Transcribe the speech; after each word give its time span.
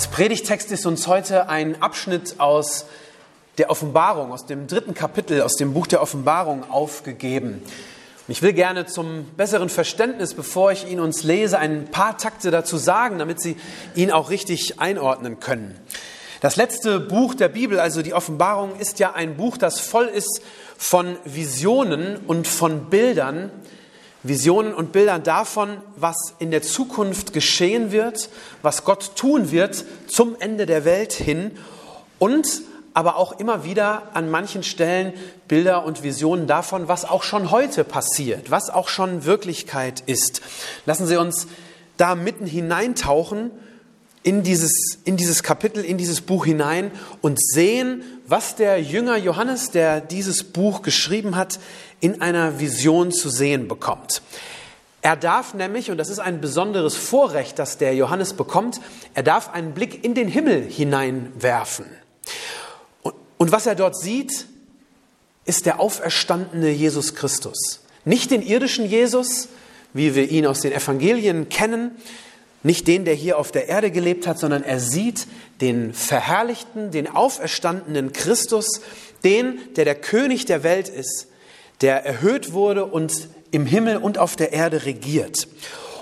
Als 0.00 0.08
Predigtext 0.08 0.72
ist 0.72 0.86
uns 0.86 1.08
heute 1.08 1.50
ein 1.50 1.82
Abschnitt 1.82 2.36
aus 2.40 2.86
der 3.58 3.68
Offenbarung, 3.68 4.32
aus 4.32 4.46
dem 4.46 4.66
dritten 4.66 4.94
Kapitel, 4.94 5.42
aus 5.42 5.56
dem 5.56 5.74
Buch 5.74 5.86
der 5.86 6.00
Offenbarung 6.00 6.64
aufgegeben. 6.70 7.60
Und 8.26 8.32
ich 8.32 8.40
will 8.40 8.54
gerne 8.54 8.86
zum 8.86 9.26
besseren 9.36 9.68
Verständnis, 9.68 10.32
bevor 10.32 10.72
ich 10.72 10.88
ihn 10.88 11.00
uns 11.00 11.22
lese, 11.22 11.58
ein 11.58 11.84
paar 11.90 12.16
Takte 12.16 12.50
dazu 12.50 12.78
sagen, 12.78 13.18
damit 13.18 13.42
Sie 13.42 13.58
ihn 13.94 14.10
auch 14.10 14.30
richtig 14.30 14.80
einordnen 14.80 15.38
können. 15.38 15.78
Das 16.40 16.56
letzte 16.56 16.98
Buch 16.98 17.34
der 17.34 17.50
Bibel, 17.50 17.78
also 17.78 18.00
die 18.00 18.14
Offenbarung, 18.14 18.78
ist 18.78 19.00
ja 19.00 19.12
ein 19.12 19.36
Buch, 19.36 19.58
das 19.58 19.80
voll 19.80 20.06
ist 20.06 20.40
von 20.78 21.18
Visionen 21.26 22.16
und 22.26 22.48
von 22.48 22.88
Bildern, 22.88 23.50
Visionen 24.22 24.74
und 24.74 24.92
Bildern 24.92 25.22
davon, 25.22 25.78
was 25.96 26.34
in 26.38 26.50
der 26.50 26.62
Zukunft 26.62 27.32
geschehen 27.32 27.90
wird, 27.90 28.28
was 28.62 28.84
Gott 28.84 29.16
tun 29.16 29.50
wird 29.50 29.84
zum 30.08 30.36
Ende 30.38 30.66
der 30.66 30.84
Welt 30.84 31.12
hin 31.12 31.52
und 32.18 32.62
aber 32.92 33.16
auch 33.16 33.38
immer 33.38 33.64
wieder 33.64 34.08
an 34.14 34.30
manchen 34.30 34.62
Stellen 34.62 35.12
Bilder 35.48 35.84
und 35.84 36.02
Visionen 36.02 36.46
davon, 36.46 36.88
was 36.88 37.04
auch 37.04 37.22
schon 37.22 37.50
heute 37.50 37.84
passiert, 37.84 38.50
was 38.50 38.68
auch 38.68 38.88
schon 38.88 39.24
Wirklichkeit 39.24 40.02
ist. 40.06 40.42
Lassen 40.86 41.06
Sie 41.06 41.16
uns 41.16 41.46
da 41.96 42.14
mitten 42.14 42.46
hineintauchen 42.46 43.52
in 44.22 44.42
dieses, 44.42 44.98
in 45.04 45.16
dieses 45.16 45.42
Kapitel, 45.42 45.84
in 45.84 45.96
dieses 45.96 46.20
Buch 46.20 46.44
hinein 46.44 46.90
und 47.22 47.40
sehen, 47.40 48.02
was 48.26 48.54
der 48.54 48.82
Jünger 48.82 49.16
Johannes, 49.16 49.70
der 49.70 50.00
dieses 50.00 50.44
Buch 50.44 50.82
geschrieben 50.82 51.36
hat, 51.36 51.58
in 52.00 52.20
einer 52.20 52.58
Vision 52.58 53.12
zu 53.12 53.30
sehen 53.30 53.68
bekommt. 53.68 54.22
Er 55.02 55.16
darf 55.16 55.54
nämlich, 55.54 55.90
und 55.90 55.96
das 55.96 56.10
ist 56.10 56.18
ein 56.18 56.40
besonderes 56.40 56.94
Vorrecht, 56.96 57.58
das 57.58 57.78
der 57.78 57.94
Johannes 57.94 58.34
bekommt, 58.34 58.80
er 59.14 59.22
darf 59.22 59.50
einen 59.50 59.72
Blick 59.72 60.04
in 60.04 60.14
den 60.14 60.28
Himmel 60.28 60.62
hineinwerfen. 60.62 61.86
Und, 63.38 63.52
was 63.52 63.64
er 63.64 63.74
dort 63.74 63.96
sieht, 63.96 64.46
ist 65.46 65.64
der 65.64 65.80
auferstandene 65.80 66.70
Jesus 66.70 67.14
Christus. 67.14 67.80
Nicht 68.04 68.30
den 68.30 68.42
irdischen 68.42 68.84
Jesus, 68.84 69.48
wie 69.94 70.14
wir 70.14 70.30
ihn 70.30 70.46
aus 70.46 70.60
den 70.60 70.72
Evangelien 70.72 71.48
kennen, 71.48 71.92
nicht 72.62 72.86
den, 72.86 73.06
der 73.06 73.14
hier 73.14 73.38
auf 73.38 73.50
der 73.50 73.68
Erde 73.68 73.90
gelebt 73.90 74.26
hat, 74.26 74.38
sondern 74.38 74.62
er 74.62 74.80
sieht 74.80 75.26
den 75.62 75.94
verherrlichten, 75.94 76.90
den 76.90 77.08
auferstandenen 77.08 78.12
Christus, 78.12 78.82
den, 79.24 79.58
der 79.76 79.86
der 79.86 79.94
König 79.94 80.44
der 80.44 80.62
Welt 80.62 80.90
ist, 80.90 81.29
der 81.80 82.04
erhöht 82.04 82.52
wurde 82.52 82.84
und 82.84 83.28
im 83.50 83.66
Himmel 83.66 83.96
und 83.96 84.18
auf 84.18 84.36
der 84.36 84.52
Erde 84.52 84.84
regiert. 84.84 85.48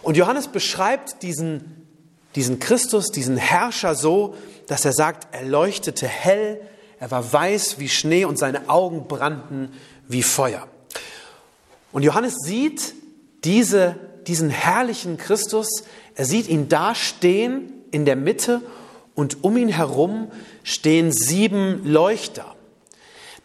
Und 0.02 0.16
Johannes 0.16 0.48
beschreibt 0.48 1.22
diesen, 1.22 1.86
diesen 2.34 2.58
Christus, 2.58 3.10
diesen 3.10 3.36
Herrscher 3.36 3.94
so, 3.94 4.34
dass 4.66 4.84
er 4.84 4.92
sagt, 4.92 5.34
er 5.34 5.44
leuchtete 5.44 6.06
hell, 6.06 6.60
er 7.00 7.10
war 7.10 7.32
weiß 7.32 7.78
wie 7.78 7.88
Schnee 7.88 8.24
und 8.24 8.38
seine 8.38 8.68
Augen 8.68 9.06
brannten 9.06 9.72
wie 10.08 10.22
Feuer. 10.22 10.66
Und 11.92 12.02
Johannes 12.02 12.36
sieht 12.44 12.94
diese, 13.44 13.96
diesen 14.26 14.50
herrlichen 14.50 15.16
Christus, 15.16 15.84
er 16.14 16.24
sieht 16.24 16.48
ihn 16.48 16.68
da 16.68 16.94
stehen 16.94 17.72
in 17.90 18.04
der 18.04 18.16
Mitte 18.16 18.60
und 19.14 19.42
um 19.42 19.56
ihn 19.56 19.68
herum 19.68 20.30
stehen 20.64 21.12
sieben 21.12 21.84
Leuchter. 21.84 22.54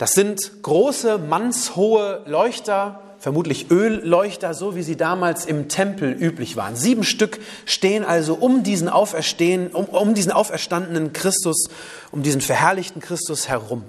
Das 0.03 0.11
sind 0.11 0.63
große, 0.63 1.17
mannshohe 1.17 2.23
Leuchter, 2.25 2.99
vermutlich 3.19 3.71
Ölleuchter, 3.71 4.53
so 4.53 4.75
wie 4.75 4.83
sie 4.83 4.97
damals 4.97 5.45
im 5.45 5.69
Tempel 5.69 6.11
üblich 6.11 6.57
waren. 6.57 6.75
Sieben 6.75 7.05
Stück 7.05 7.39
stehen 7.65 8.03
also 8.03 8.33
um 8.33 8.63
diesen, 8.63 8.89
Auferstehen, 8.89 9.67
um, 9.67 9.85
um 9.85 10.13
diesen 10.13 10.33
auferstandenen 10.33 11.13
Christus, 11.13 11.69
um 12.11 12.21
diesen 12.21 12.41
verherrlichten 12.41 13.01
Christus 13.01 13.47
herum. 13.47 13.85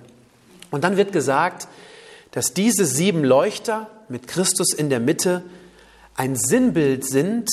Und 0.71 0.85
dann 0.85 0.97
wird 0.97 1.11
gesagt, 1.11 1.67
dass 2.31 2.55
diese 2.55 2.87
sieben 2.87 3.25
Leuchter 3.25 3.89
mit 4.09 4.29
Christus 4.29 4.73
in 4.73 4.91
der 4.91 5.01
Mitte 5.01 5.43
ein 6.15 6.37
Sinnbild 6.37 7.05
sind 7.05 7.51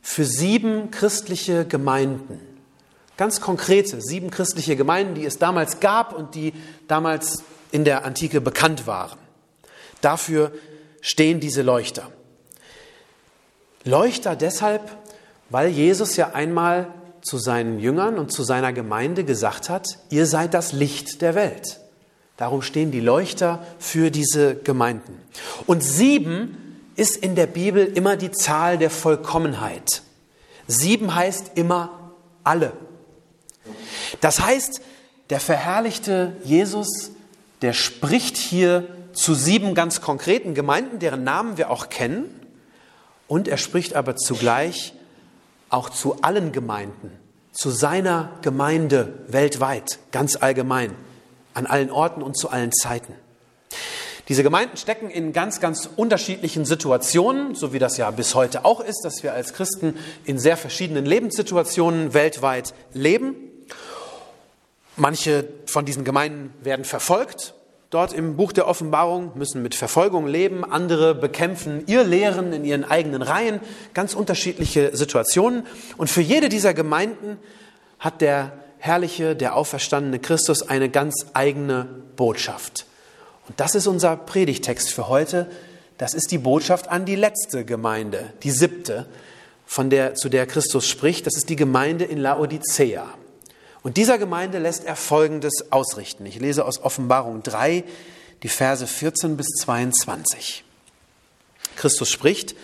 für 0.00 0.24
sieben 0.24 0.92
christliche 0.92 1.64
Gemeinden. 1.64 2.40
Ganz 3.16 3.40
konkrete 3.40 4.00
sieben 4.00 4.30
christliche 4.30 4.76
Gemeinden, 4.76 5.16
die 5.16 5.24
es 5.24 5.38
damals 5.38 5.80
gab 5.80 6.16
und 6.16 6.36
die 6.36 6.52
damals 6.86 7.42
in 7.76 7.84
der 7.84 8.06
Antike 8.06 8.40
bekannt 8.40 8.86
waren. 8.86 9.18
Dafür 10.00 10.50
stehen 11.02 11.40
diese 11.40 11.60
Leuchter. 11.60 12.10
Leuchter 13.84 14.34
deshalb, 14.34 14.96
weil 15.50 15.68
Jesus 15.68 16.16
ja 16.16 16.32
einmal 16.32 16.88
zu 17.20 17.36
seinen 17.36 17.78
Jüngern 17.78 18.18
und 18.18 18.32
zu 18.32 18.44
seiner 18.44 18.72
Gemeinde 18.72 19.24
gesagt 19.24 19.68
hat, 19.68 19.98
ihr 20.08 20.24
seid 20.24 20.54
das 20.54 20.72
Licht 20.72 21.20
der 21.20 21.34
Welt. 21.34 21.80
Darum 22.38 22.62
stehen 22.62 22.92
die 22.92 23.00
Leuchter 23.00 23.62
für 23.78 24.10
diese 24.10 24.54
Gemeinden. 24.54 25.20
Und 25.66 25.82
sieben 25.82 26.80
ist 26.96 27.18
in 27.18 27.34
der 27.34 27.46
Bibel 27.46 27.84
immer 27.84 28.16
die 28.16 28.30
Zahl 28.30 28.78
der 28.78 28.90
Vollkommenheit. 28.90 30.00
Sieben 30.66 31.14
heißt 31.14 31.52
immer 31.56 32.14
alle. 32.42 32.72
Das 34.22 34.40
heißt, 34.40 34.80
der 35.28 35.40
verherrlichte 35.40 36.36
Jesus 36.42 37.10
der 37.62 37.72
spricht 37.72 38.36
hier 38.36 38.86
zu 39.12 39.34
sieben 39.34 39.74
ganz 39.74 40.00
konkreten 40.00 40.54
Gemeinden, 40.54 40.98
deren 40.98 41.24
Namen 41.24 41.56
wir 41.56 41.70
auch 41.70 41.88
kennen. 41.88 42.26
Und 43.28 43.48
er 43.48 43.56
spricht 43.56 43.94
aber 43.94 44.16
zugleich 44.16 44.92
auch 45.68 45.90
zu 45.90 46.22
allen 46.22 46.52
Gemeinden, 46.52 47.10
zu 47.52 47.70
seiner 47.70 48.30
Gemeinde 48.42 49.14
weltweit, 49.28 49.98
ganz 50.12 50.36
allgemein, 50.36 50.94
an 51.54 51.66
allen 51.66 51.90
Orten 51.90 52.22
und 52.22 52.36
zu 52.36 52.50
allen 52.50 52.72
Zeiten. 52.72 53.14
Diese 54.28 54.42
Gemeinden 54.42 54.76
stecken 54.76 55.08
in 55.08 55.32
ganz, 55.32 55.60
ganz 55.60 55.88
unterschiedlichen 55.96 56.64
Situationen, 56.64 57.54
so 57.54 57.72
wie 57.72 57.78
das 57.78 57.96
ja 57.96 58.10
bis 58.10 58.34
heute 58.34 58.64
auch 58.64 58.80
ist, 58.80 59.02
dass 59.04 59.22
wir 59.22 59.32
als 59.32 59.54
Christen 59.54 59.96
in 60.24 60.38
sehr 60.38 60.56
verschiedenen 60.56 61.06
Lebenssituationen 61.06 62.12
weltweit 62.12 62.74
leben. 62.92 63.36
Manche 64.96 65.46
von 65.66 65.84
diesen 65.84 66.04
Gemeinden 66.04 66.52
werden 66.62 66.84
verfolgt. 66.84 67.54
Dort 67.90 68.12
im 68.12 68.36
Buch 68.36 68.52
der 68.52 68.66
Offenbarung 68.66 69.32
müssen 69.36 69.62
mit 69.62 69.74
Verfolgung 69.74 70.26
leben. 70.26 70.64
Andere 70.64 71.14
bekämpfen 71.14 71.84
ihr 71.86 72.02
Lehren 72.02 72.52
in 72.52 72.64
ihren 72.64 72.84
eigenen 72.84 73.22
Reihen. 73.22 73.60
Ganz 73.94 74.14
unterschiedliche 74.14 74.96
Situationen. 74.96 75.66
Und 75.96 76.08
für 76.08 76.22
jede 76.22 76.48
dieser 76.48 76.74
Gemeinden 76.74 77.38
hat 77.98 78.20
der 78.20 78.52
herrliche, 78.78 79.36
der 79.36 79.54
auferstandene 79.54 80.18
Christus 80.18 80.62
eine 80.62 80.88
ganz 80.88 81.26
eigene 81.34 81.86
Botschaft. 82.16 82.86
Und 83.48 83.60
das 83.60 83.74
ist 83.74 83.86
unser 83.86 84.16
Predigtext 84.16 84.92
für 84.92 85.08
heute. 85.08 85.48
Das 85.98 86.14
ist 86.14 86.30
die 86.30 86.38
Botschaft 86.38 86.88
an 86.88 87.04
die 87.04 87.16
letzte 87.16 87.64
Gemeinde, 87.64 88.32
die 88.42 88.50
siebte, 88.50 89.06
von 89.64 89.90
der, 89.90 90.14
zu 90.14 90.28
der 90.28 90.46
Christus 90.46 90.88
spricht. 90.88 91.26
Das 91.26 91.36
ist 91.36 91.48
die 91.48 91.56
Gemeinde 91.56 92.04
in 92.04 92.18
Laodicea. 92.18 93.06
Und 93.86 93.98
dieser 93.98 94.18
Gemeinde 94.18 94.58
lässt 94.58 94.82
er 94.82 94.96
Folgendes 94.96 95.70
ausrichten. 95.70 96.26
Ich 96.26 96.40
lese 96.40 96.64
aus 96.64 96.82
Offenbarung 96.82 97.44
3 97.44 97.84
die 98.42 98.48
Verse 98.48 98.84
14 98.84 99.36
bis 99.36 99.46
22. 99.60 100.64
Christus 101.76 102.10
spricht, 102.10 102.56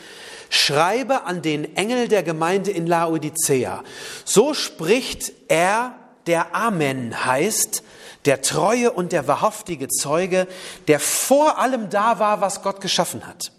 Schreibe 0.51 1.23
an 1.23 1.41
den 1.41 1.77
Engel 1.77 2.09
der 2.09 2.25
Gemeinde 2.25 2.73
in 2.73 2.89
Laodicea. 2.89 3.85
So 4.25 4.53
spricht 4.53 5.33
er, 5.47 5.95
der 6.27 6.57
Amen 6.57 7.25
heißt, 7.25 7.85
der 8.25 8.43
treue 8.43 8.91
und 8.91 9.13
der 9.13 9.29
wahrhaftige 9.29 9.87
Zeuge, 9.87 10.49
der 10.89 10.99
vor 10.99 11.61
allem 11.61 11.89
da 11.89 12.19
war, 12.19 12.41
was 12.41 12.63
Gott 12.63 12.81
geschaffen 12.81 13.29
hat. 13.29 13.53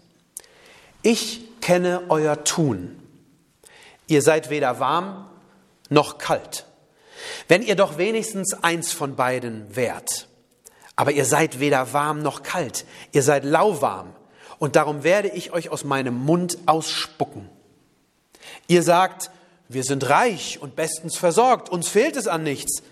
Ich 1.00 1.40
kenne 1.62 2.02
euer 2.10 2.44
Tun. 2.44 3.00
Ihr 4.06 4.20
seid 4.20 4.50
weder 4.50 4.80
warm 4.80 5.30
noch 5.88 6.18
kalt. 6.18 6.66
Wenn 7.48 7.62
ihr 7.62 7.76
doch 7.76 7.98
wenigstens 7.98 8.54
eins 8.62 8.92
von 8.92 9.16
beiden 9.16 9.74
wärt. 9.76 10.28
Aber 10.96 11.12
ihr 11.12 11.24
seid 11.24 11.60
weder 11.60 11.92
warm 11.92 12.22
noch 12.22 12.42
kalt, 12.42 12.84
ihr 13.12 13.22
seid 13.22 13.44
lauwarm, 13.44 14.14
und 14.58 14.76
darum 14.76 15.02
werde 15.02 15.28
ich 15.28 15.52
euch 15.52 15.68
aus 15.68 15.84
meinem 15.84 16.14
Mund 16.14 16.58
ausspucken. 16.66 17.48
Ihr 18.68 18.82
sagt, 18.82 19.30
wir 19.68 19.82
sind 19.82 20.08
reich 20.08 20.60
und 20.60 20.76
bestens 20.76 21.16
versorgt, 21.16 21.68
uns 21.68 21.88
fehlt 21.88 22.16
es 22.16 22.28
an 22.28 22.44
nichts. 22.44 22.82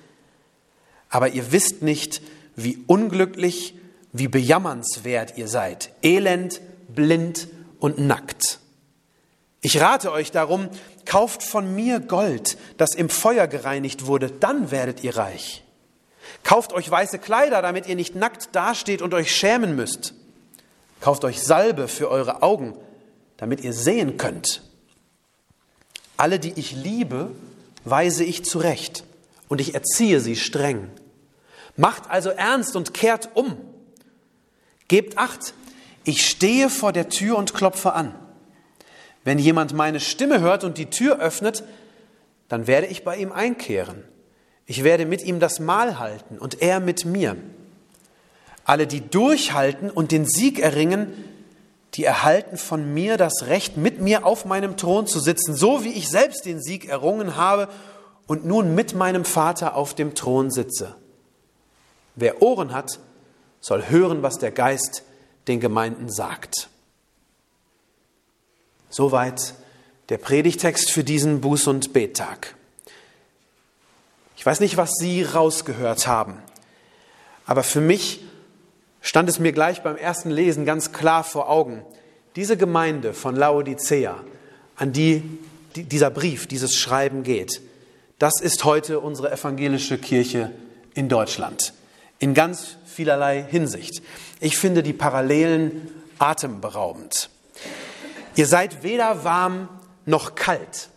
aber 1.12 1.28
ihr 1.28 1.52
wisst 1.52 1.82
nicht, 1.82 2.22
wie 2.56 2.82
unglücklich, 2.86 3.74
wie 4.12 4.28
bejammernswert 4.28 5.36
ihr 5.36 5.46
seid, 5.46 5.92
elend, 6.02 6.60
blind 6.88 7.48
und 7.78 7.98
nackt. 7.98 8.60
Ich 9.60 9.80
rate 9.80 10.10
euch 10.10 10.32
darum, 10.32 10.68
kauft 11.04 11.42
von 11.42 11.74
mir 11.74 12.00
Gold, 12.00 12.56
das 12.76 12.94
im 12.94 13.08
Feuer 13.08 13.46
gereinigt 13.46 14.06
wurde, 14.06 14.30
dann 14.30 14.70
werdet 14.70 15.02
ihr 15.04 15.16
reich. 15.16 15.62
Kauft 16.44 16.72
euch 16.72 16.90
weiße 16.90 17.18
Kleider, 17.18 17.62
damit 17.62 17.86
ihr 17.86 17.96
nicht 17.96 18.14
nackt 18.14 18.54
dasteht 18.54 19.02
und 19.02 19.14
euch 19.14 19.34
schämen 19.34 19.76
müsst. 19.76 20.14
Kauft 21.00 21.24
euch 21.24 21.42
Salbe 21.42 21.88
für 21.88 22.10
eure 22.10 22.42
Augen, 22.42 22.76
damit 23.36 23.62
ihr 23.62 23.72
sehen 23.72 24.16
könnt. 24.16 24.62
Alle, 26.16 26.38
die 26.38 26.52
ich 26.56 26.72
liebe, 26.72 27.30
weise 27.84 28.24
ich 28.24 28.44
zurecht 28.44 29.04
und 29.48 29.60
ich 29.60 29.74
erziehe 29.74 30.20
sie 30.20 30.36
streng. 30.36 30.90
Macht 31.76 32.10
also 32.10 32.30
ernst 32.30 32.76
und 32.76 32.94
kehrt 32.94 33.30
um. 33.34 33.56
Gebt 34.88 35.18
acht, 35.18 35.54
ich 36.04 36.26
stehe 36.26 36.68
vor 36.68 36.92
der 36.92 37.08
Tür 37.08 37.36
und 37.36 37.54
klopfe 37.54 37.94
an. 37.94 38.14
Wenn 39.24 39.38
jemand 39.38 39.72
meine 39.72 40.00
Stimme 40.00 40.40
hört 40.40 40.64
und 40.64 40.78
die 40.78 40.90
Tür 40.90 41.18
öffnet, 41.20 41.64
dann 42.48 42.66
werde 42.66 42.86
ich 42.86 43.04
bei 43.04 43.16
ihm 43.16 43.32
einkehren. 43.32 44.04
Ich 44.66 44.84
werde 44.84 45.06
mit 45.06 45.22
ihm 45.22 45.40
das 45.40 45.60
Mahl 45.60 45.98
halten 45.98 46.38
und 46.38 46.62
er 46.62 46.80
mit 46.80 47.04
mir. 47.04 47.36
Alle, 48.64 48.86
die 48.86 49.00
durchhalten 49.00 49.90
und 49.90 50.12
den 50.12 50.26
Sieg 50.26 50.58
erringen, 50.58 51.12
die 51.94 52.04
erhalten 52.04 52.56
von 52.56 52.94
mir 52.94 53.16
das 53.16 53.46
Recht, 53.46 53.76
mit 53.76 54.00
mir 54.00 54.24
auf 54.24 54.44
meinem 54.44 54.76
Thron 54.76 55.06
zu 55.06 55.20
sitzen, 55.20 55.54
so 55.54 55.84
wie 55.84 55.92
ich 55.92 56.08
selbst 56.08 56.46
den 56.46 56.62
Sieg 56.62 56.88
errungen 56.88 57.36
habe 57.36 57.68
und 58.26 58.46
nun 58.46 58.74
mit 58.74 58.94
meinem 58.94 59.24
Vater 59.24 59.76
auf 59.76 59.94
dem 59.94 60.14
Thron 60.14 60.50
sitze. 60.50 60.94
Wer 62.14 62.40
Ohren 62.40 62.72
hat, 62.72 62.98
soll 63.60 63.88
hören, 63.88 64.22
was 64.22 64.38
der 64.38 64.52
Geist 64.52 65.04
den 65.48 65.60
Gemeinden 65.60 66.10
sagt. 66.10 66.68
Soweit 68.92 69.54
der 70.10 70.18
Predigtext 70.18 70.90
für 70.90 71.02
diesen 71.02 71.40
Buß- 71.40 71.66
und 71.66 71.94
Bettag. 71.94 72.54
Ich 74.36 74.44
weiß 74.44 74.60
nicht, 74.60 74.76
was 74.76 74.90
Sie 74.98 75.22
rausgehört 75.22 76.06
haben, 76.06 76.36
aber 77.46 77.62
für 77.62 77.80
mich 77.80 78.20
stand 79.00 79.30
es 79.30 79.38
mir 79.38 79.52
gleich 79.52 79.82
beim 79.82 79.96
ersten 79.96 80.30
Lesen 80.30 80.66
ganz 80.66 80.92
klar 80.92 81.24
vor 81.24 81.48
Augen. 81.48 81.82
Diese 82.36 82.58
Gemeinde 82.58 83.14
von 83.14 83.34
Laodicea, 83.34 84.22
an 84.76 84.92
die 84.92 85.22
dieser 85.74 86.10
Brief, 86.10 86.46
dieses 86.46 86.76
Schreiben 86.76 87.22
geht, 87.22 87.62
das 88.18 88.42
ist 88.42 88.64
heute 88.64 89.00
unsere 89.00 89.32
evangelische 89.32 89.96
Kirche 89.96 90.52
in 90.92 91.08
Deutschland. 91.08 91.72
In 92.18 92.34
ganz 92.34 92.76
vielerlei 92.84 93.42
Hinsicht. 93.42 94.02
Ich 94.38 94.58
finde 94.58 94.82
die 94.82 94.92
Parallelen 94.92 95.88
atemberaubend. 96.18 97.30
Ihr 98.34 98.46
seid 98.46 98.82
weder 98.82 99.24
warm 99.24 99.68
noch 100.06 100.34
kalt, 100.34 100.88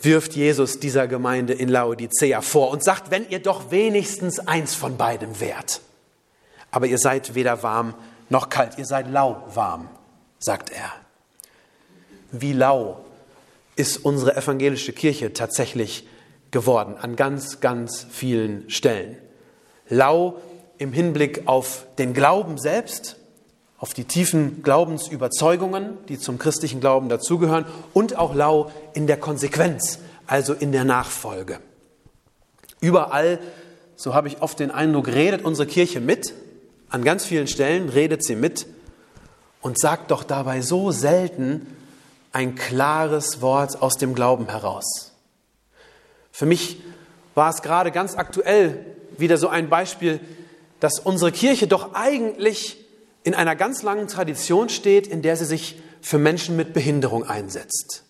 wirft 0.00 0.34
Jesus 0.34 0.80
dieser 0.80 1.06
Gemeinde 1.06 1.52
in 1.52 1.68
Laodicea 1.68 2.40
vor 2.40 2.70
und 2.70 2.82
sagt, 2.82 3.10
wenn 3.10 3.28
ihr 3.28 3.40
doch 3.40 3.70
wenigstens 3.70 4.40
eins 4.40 4.74
von 4.74 4.96
beidem 4.96 5.40
wärt. 5.40 5.80
Aber 6.70 6.86
ihr 6.86 6.98
seid 6.98 7.34
weder 7.34 7.62
warm 7.62 7.94
noch 8.28 8.48
kalt, 8.48 8.78
ihr 8.78 8.86
seid 8.86 9.08
lauwarm, 9.08 9.88
sagt 10.38 10.70
er. 10.70 10.90
Wie 12.32 12.52
lau 12.52 13.04
ist 13.76 13.98
unsere 13.98 14.36
evangelische 14.36 14.92
Kirche 14.92 15.32
tatsächlich 15.32 16.08
geworden 16.50 16.96
an 16.96 17.16
ganz, 17.16 17.60
ganz 17.60 18.06
vielen 18.10 18.68
Stellen. 18.68 19.16
Lau 19.88 20.40
im 20.78 20.92
Hinblick 20.92 21.42
auf 21.46 21.86
den 21.98 22.14
Glauben 22.14 22.58
selbst, 22.58 23.16
auf 23.82 23.94
die 23.94 24.04
tiefen 24.04 24.62
Glaubensüberzeugungen, 24.62 25.98
die 26.06 26.16
zum 26.16 26.38
christlichen 26.38 26.78
Glauben 26.78 27.08
dazugehören, 27.08 27.64
und 27.92 28.16
auch 28.16 28.32
lau 28.32 28.70
in 28.94 29.08
der 29.08 29.16
Konsequenz, 29.16 29.98
also 30.28 30.54
in 30.54 30.70
der 30.70 30.84
Nachfolge. 30.84 31.58
Überall, 32.80 33.40
so 33.96 34.14
habe 34.14 34.28
ich 34.28 34.40
oft 34.40 34.60
den 34.60 34.70
Eindruck, 34.70 35.08
redet 35.08 35.44
unsere 35.44 35.66
Kirche 35.66 35.98
mit, 35.98 36.32
an 36.90 37.02
ganz 37.02 37.24
vielen 37.24 37.48
Stellen 37.48 37.88
redet 37.88 38.24
sie 38.24 38.36
mit 38.36 38.68
und 39.62 39.80
sagt 39.80 40.12
doch 40.12 40.22
dabei 40.22 40.60
so 40.60 40.92
selten 40.92 41.66
ein 42.30 42.54
klares 42.54 43.40
Wort 43.40 43.82
aus 43.82 43.96
dem 43.96 44.14
Glauben 44.14 44.48
heraus. 44.48 45.10
Für 46.30 46.46
mich 46.46 46.80
war 47.34 47.50
es 47.50 47.62
gerade 47.62 47.90
ganz 47.90 48.14
aktuell 48.14 48.86
wieder 49.18 49.38
so 49.38 49.48
ein 49.48 49.68
Beispiel, 49.68 50.20
dass 50.78 51.00
unsere 51.00 51.32
Kirche 51.32 51.66
doch 51.66 51.94
eigentlich 51.94 52.78
in 53.24 53.34
einer 53.34 53.56
ganz 53.56 53.82
langen 53.82 54.08
Tradition 54.08 54.68
steht, 54.68 55.06
in 55.06 55.22
der 55.22 55.36
sie 55.36 55.44
sich 55.44 55.76
für 56.00 56.18
Menschen 56.18 56.56
mit 56.56 56.72
Behinderung 56.72 57.24
einsetzt. 57.24 58.02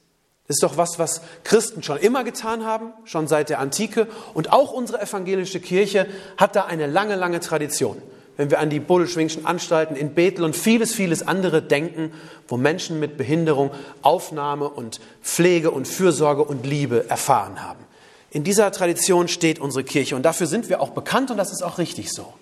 Das 0.49 0.57
ist 0.57 0.63
doch 0.63 0.77
was, 0.77 0.99
was 0.99 1.23
Christen 1.45 1.83
schon 1.83 1.99
immer 1.99 2.25
getan 2.25 2.65
haben, 2.65 2.93
schon 3.05 3.29
seit 3.29 3.49
der 3.49 3.59
Antike. 3.59 4.09
Und 4.35 4.53
auch 4.53 4.73
unsere 4.73 5.01
evangelische 5.01 5.61
Kirche 5.61 6.07
hat 6.37 6.57
da 6.57 6.65
eine 6.65 6.87
lange, 6.87 7.17
lange 7.17 7.41
Tradition. 7.41 8.03
Wenn 8.37 8.51
wir 8.51 8.59
an 8.59 8.71
die 8.71 8.81
Bodelschwingschen 8.81 9.47
Anstalten 9.47 9.95
in 9.95 10.15
Bethel 10.15 10.45
und 10.45 10.57
vieles, 10.57 10.95
vieles 10.95 11.27
andere 11.27 11.63
denken, 11.63 12.13
wo 12.49 12.57
Menschen 12.57 12.99
mit 12.99 13.17
Behinderung 13.17 13.71
Aufnahme 14.01 14.69
und 14.69 15.01
Pflege 15.23 15.71
und 15.71 15.87
Fürsorge 15.87 16.43
und 16.43 16.67
Liebe 16.67 17.09
erfahren 17.09 17.63
haben. 17.63 17.85
In 18.31 18.45
dieser 18.45 18.73
Tradition 18.73 19.29
steht 19.29 19.59
unsere 19.59 19.85
Kirche 19.85 20.17
und 20.17 20.23
dafür 20.23 20.47
sind 20.47 20.71
wir 20.71 20.81
auch 20.81 20.91
bekannt 20.91 21.31
und 21.31 21.37
das 21.37 21.53
ist 21.53 21.63
auch 21.63 21.77
richtig 21.77 22.11
so. 22.11 22.33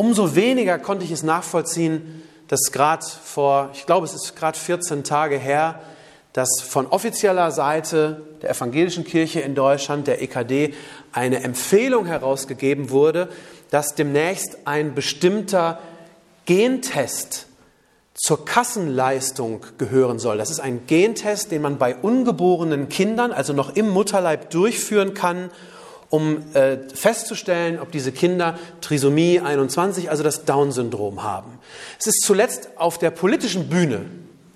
Umso 0.00 0.34
weniger 0.34 0.78
konnte 0.78 1.04
ich 1.04 1.10
es 1.10 1.22
nachvollziehen, 1.22 2.22
dass 2.48 2.72
gerade 2.72 3.04
vor, 3.04 3.68
ich 3.74 3.84
glaube, 3.84 4.06
es 4.06 4.14
ist 4.14 4.34
gerade 4.34 4.58
14 4.58 5.04
Tage 5.04 5.36
her, 5.36 5.80
dass 6.32 6.62
von 6.62 6.86
offizieller 6.86 7.50
Seite 7.50 8.22
der 8.40 8.48
evangelischen 8.48 9.04
Kirche 9.04 9.40
in 9.40 9.54
Deutschland, 9.54 10.06
der 10.06 10.22
EKD, 10.22 10.72
eine 11.12 11.42
Empfehlung 11.42 12.06
herausgegeben 12.06 12.88
wurde, 12.88 13.28
dass 13.70 13.94
demnächst 13.94 14.60
ein 14.64 14.94
bestimmter 14.94 15.80
Gentest 16.46 17.44
zur 18.14 18.46
Kassenleistung 18.46 19.66
gehören 19.76 20.18
soll. 20.18 20.38
Das 20.38 20.48
ist 20.48 20.60
ein 20.60 20.86
Gentest, 20.86 21.50
den 21.50 21.60
man 21.60 21.76
bei 21.76 21.94
ungeborenen 21.94 22.88
Kindern, 22.88 23.32
also 23.32 23.52
noch 23.52 23.76
im 23.76 23.90
Mutterleib, 23.90 24.48
durchführen 24.48 25.12
kann, 25.12 25.50
um 26.10 26.54
äh, 26.54 26.76
festzustellen, 26.92 27.78
ob 27.78 27.92
diese 27.92 28.12
Kinder 28.12 28.58
Trisomie 28.80 29.40
21, 29.40 30.10
also 30.10 30.22
das 30.22 30.44
Down-Syndrom 30.44 31.22
haben. 31.22 31.58
Es 31.98 32.08
ist 32.08 32.22
zuletzt 32.24 32.70
auf 32.76 32.98
der 32.98 33.10
politischen 33.10 33.68
Bühne 33.68 34.06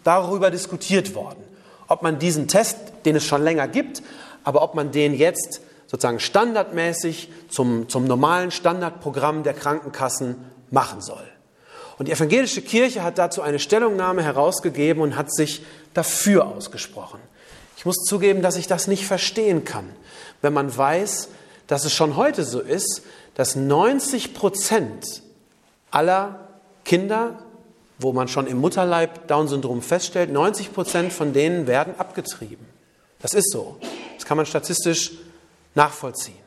darüber 0.03 0.51
diskutiert 0.51 1.15
worden, 1.15 1.43
ob 1.89 2.03
man 2.03 2.19
diesen 2.19 2.49
Test, 2.49 2.77
den 3.05 3.17
es 3.17 3.25
schon 3.25 3.43
länger 3.43 3.69
gibt, 3.69 4.03
aber 4.43 4.63
ob 4.63 4.75
man 4.75 4.91
den 4.91 5.15
jetzt 5.15 5.61
sozusagen 5.87 6.19
standardmäßig 6.19 7.31
zum, 7.49 7.89
zum 7.89 8.05
normalen 8.05 8.51
Standardprogramm 8.51 9.45
der 9.45 9.55
Krankenkassen 9.55 10.37
machen 10.71 11.01
soll. 11.01 11.23
Und 11.99 12.09
die 12.09 12.13
evangelische 12.13 12.63
Kirche 12.63 13.05
hat 13.05 13.19
dazu 13.19 13.43
eine 13.43 13.61
Stellungnahme 13.61 14.25
herausgegeben 14.25 15.01
und 15.01 15.17
hat 15.17 15.33
sich 15.33 15.65
dafür 15.95 16.47
ausgesprochen. 16.47 17.21
Ich 17.77 17.87
muss 17.87 17.97
zugeben, 18.05 18.43
dass 18.43 18.57
ich 18.57 18.67
das 18.67 18.89
nicht 18.89 19.07
verstehen 19.07 19.65
kann, 19.65 19.89
wenn 20.43 20.53
man 20.53 20.77
weiß, 20.77 21.29
dass 21.67 21.85
es 21.85 21.93
schon 21.93 22.17
heute 22.17 22.45
so 22.45 22.61
ist, 22.61 23.03
dass 23.35 23.57
90 23.57 24.35
Prozent 24.35 25.23
aller 25.91 26.49
Kinder, 26.85 27.39
wo 27.99 28.13
man 28.13 28.29
schon 28.29 28.47
im 28.47 28.59
Mutterleib 28.59 29.27
Down-Syndrom 29.29 29.83
feststellt, 29.83 30.31
90 30.31 30.73
Prozent 30.73 31.13
von 31.13 31.33
denen 31.33 31.67
werden 31.67 31.95
abgetrieben. 31.99 32.67
Das 33.21 33.33
ist 33.33 33.51
so. 33.51 33.77
Das 34.17 34.27
kann 34.27 34.37
man 34.37 34.47
statistisch 34.47 35.13
nachvollziehen. 35.75 36.45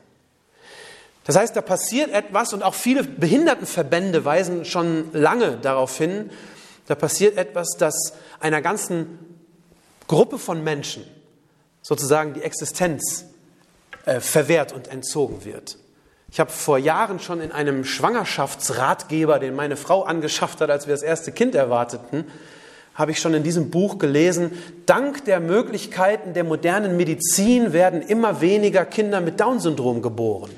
Das 1.26 1.36
heißt, 1.36 1.56
da 1.56 1.62
passiert 1.62 2.12
etwas 2.12 2.54
und 2.54 2.64
auch 2.64 2.74
viele 2.74 3.04
Behindertenverbände 3.04 4.24
weisen 4.24 4.64
schon 4.64 5.12
lange 5.12 5.58
darauf 5.58 5.98
hin, 5.98 6.30
da 6.88 6.96
passiert 6.96 7.38
etwas, 7.38 7.76
das 7.78 8.14
einer 8.40 8.62
ganzen 8.62 9.20
Gruppe 10.08 10.40
von 10.40 10.64
Menschen 10.64 11.04
sozusagen 11.82 12.34
die 12.34 12.44
Existenz 12.44 13.26
äh, 14.08 14.22
verwehrt 14.22 14.72
und 14.72 14.88
entzogen 14.88 15.44
wird. 15.44 15.78
Ich 16.32 16.40
habe 16.40 16.50
vor 16.50 16.78
Jahren 16.78 17.20
schon 17.20 17.42
in 17.42 17.52
einem 17.52 17.84
Schwangerschaftsratgeber, 17.84 19.38
den 19.38 19.54
meine 19.54 19.76
Frau 19.76 20.04
angeschafft 20.04 20.62
hat, 20.62 20.70
als 20.70 20.88
wir 20.88 20.94
das 20.94 21.04
erste 21.04 21.34
Kind 21.34 21.56
erwarteten, 21.56 22.24
habe 22.96 23.12
ich 23.12 23.20
schon 23.20 23.34
in 23.34 23.44
diesem 23.44 23.70
Buch 23.70 24.00
gelesen, 24.00 24.52
dank 24.86 25.26
der 25.26 25.42
Möglichkeiten 25.42 26.34
der 26.34 26.46
modernen 26.46 26.96
Medizin 26.96 27.74
werden 27.74 28.02
immer 28.02 28.40
weniger 28.40 28.86
Kinder 28.86 29.20
mit 29.20 29.42
Down-Syndrom 29.42 30.02
geboren. 30.02 30.52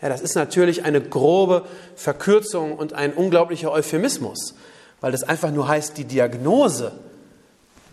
Ja, 0.00 0.08
das 0.08 0.22
ist 0.22 0.34
natürlich 0.34 0.82
eine 0.84 1.02
grobe 1.02 1.66
Verkürzung 1.94 2.74
und 2.74 2.94
ein 2.94 3.12
unglaublicher 3.12 3.70
Euphemismus, 3.70 4.54
weil 5.02 5.12
das 5.12 5.24
einfach 5.24 5.50
nur 5.50 5.68
heißt, 5.68 5.98
die 5.98 6.04
Diagnose 6.04 6.92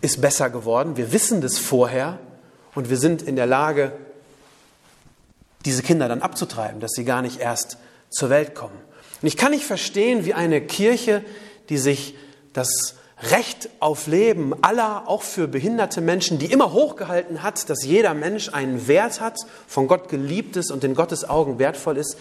ist 0.00 0.22
besser 0.22 0.48
geworden, 0.48 0.96
wir 0.96 1.12
wissen 1.12 1.42
das 1.42 1.58
vorher 1.58 2.18
und 2.74 2.88
wir 2.88 2.96
sind 2.96 3.20
in 3.20 3.36
der 3.36 3.46
Lage, 3.46 3.92
diese 5.68 5.82
Kinder 5.82 6.08
dann 6.08 6.22
abzutreiben, 6.22 6.80
dass 6.80 6.92
sie 6.92 7.04
gar 7.04 7.20
nicht 7.20 7.40
erst 7.40 7.76
zur 8.08 8.30
Welt 8.30 8.54
kommen. 8.54 8.76
Und 9.20 9.28
ich 9.28 9.36
kann 9.36 9.50
nicht 9.50 9.64
verstehen, 9.64 10.24
wie 10.24 10.32
eine 10.32 10.62
Kirche, 10.62 11.22
die 11.68 11.76
sich 11.76 12.14
das 12.54 12.94
Recht 13.30 13.68
auf 13.78 14.06
Leben 14.06 14.54
aller, 14.62 15.08
auch 15.08 15.22
für 15.22 15.46
behinderte 15.46 16.00
Menschen, 16.00 16.38
die 16.38 16.46
immer 16.46 16.72
hochgehalten 16.72 17.42
hat, 17.42 17.68
dass 17.68 17.84
jeder 17.84 18.14
Mensch 18.14 18.48
einen 18.48 18.88
Wert 18.88 19.20
hat, 19.20 19.36
von 19.66 19.88
Gott 19.88 20.08
geliebt 20.08 20.56
ist 20.56 20.70
und 20.70 20.84
in 20.84 20.94
Gottes 20.94 21.28
Augen 21.28 21.58
wertvoll 21.58 21.98
ist, 21.98 22.16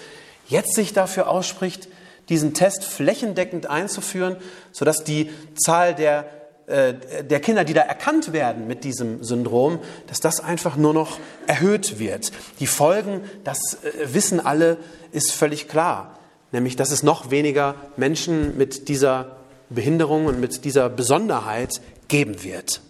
jetzt 0.48 0.76
sich 0.76 0.92
dafür 0.92 1.30
ausspricht, 1.30 1.88
diesen 2.28 2.54
Test 2.54 2.84
flächendeckend 2.84 3.70
einzuführen, 3.70 4.36
sodass 4.74 5.06
die 5.06 5.32
Zahl 5.56 5.96
der, 5.96 6.26
der 6.68 7.40
Kinder, 7.40 7.64
die 7.64 7.74
da 7.74 7.82
erkannt 7.82 8.34
werden 8.34 8.68
mit 8.68 8.84
diesem 8.84 9.24
Syndrom, 9.24 9.80
dass 10.08 10.20
das 10.20 10.42
einfach 10.42 10.76
nur 10.76 10.94
noch 10.94 11.18
erhöht 11.48 11.98
wird. 11.98 12.32
Die 12.60 12.68
Folgen, 12.68 13.22
das 13.46 13.78
äh, 13.84 14.14
wissen 14.14 14.46
alle, 14.46 14.78
ist 15.14 15.32
völlig 15.32 15.70
klar, 15.70 16.20
nämlich 16.52 16.76
dass 16.76 16.92
es 16.92 17.04
noch 17.04 17.32
weniger 17.32 17.76
Menschen 17.96 18.58
mit 18.58 18.90
dieser 18.90 19.38
Behinderung 19.70 20.26
und 20.26 20.42
mit 20.42 20.66
dieser 20.66 20.90
Besonderheit 20.90 21.82
geben 22.10 22.44
wird. 22.44 22.82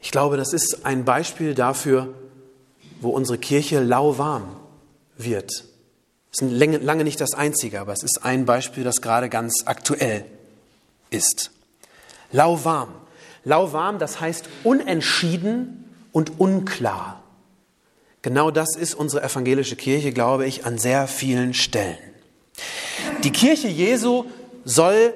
Ich 0.00 0.10
glaube, 0.10 0.38
das 0.38 0.54
ist 0.54 0.86
ein 0.86 1.04
Beispiel 1.04 1.54
dafür, 1.54 2.14
wo 3.02 3.10
unsere 3.10 3.36
Kirche 3.36 3.80
lauwarm 3.80 4.56
wird. 5.18 5.50
Es 6.32 6.40
ist 6.40 6.50
lange 6.52 7.04
nicht 7.04 7.20
das 7.20 7.34
einzige, 7.34 7.80
aber 7.80 7.92
es 7.92 8.02
ist 8.02 8.24
ein 8.24 8.46
Beispiel, 8.46 8.84
das 8.84 9.02
gerade 9.02 9.28
ganz 9.28 9.64
aktuell 9.66 10.24
ist. 11.10 11.50
Lauwarm. 12.32 12.88
Lauwarm, 13.44 13.98
das 13.98 14.20
heißt 14.20 14.48
unentschieden 14.64 15.84
und 16.12 16.40
unklar. 16.40 17.22
Genau 18.22 18.50
das 18.50 18.74
ist 18.76 18.94
unsere 18.94 19.22
evangelische 19.22 19.76
Kirche, 19.76 20.12
glaube 20.12 20.46
ich, 20.46 20.66
an 20.66 20.78
sehr 20.78 21.06
vielen 21.06 21.54
Stellen. 21.54 21.96
Die 23.22 23.30
Kirche 23.30 23.68
Jesu 23.68 24.24
soll 24.64 25.14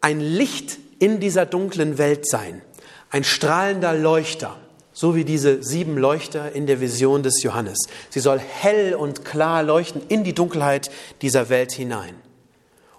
ein 0.00 0.20
Licht 0.20 0.78
in 0.98 1.20
dieser 1.20 1.46
dunklen 1.46 1.98
Welt 1.98 2.28
sein, 2.28 2.62
ein 3.10 3.22
strahlender 3.22 3.94
Leuchter, 3.94 4.56
so 4.92 5.14
wie 5.14 5.24
diese 5.24 5.62
sieben 5.62 5.96
Leuchter 5.96 6.52
in 6.52 6.66
der 6.66 6.80
Vision 6.80 7.22
des 7.22 7.42
Johannes. 7.42 7.78
Sie 8.08 8.20
soll 8.20 8.38
hell 8.38 8.94
und 8.94 9.24
klar 9.24 9.62
leuchten 9.62 10.02
in 10.08 10.24
die 10.24 10.34
Dunkelheit 10.34 10.90
dieser 11.22 11.48
Welt 11.48 11.70
hinein. 11.72 12.16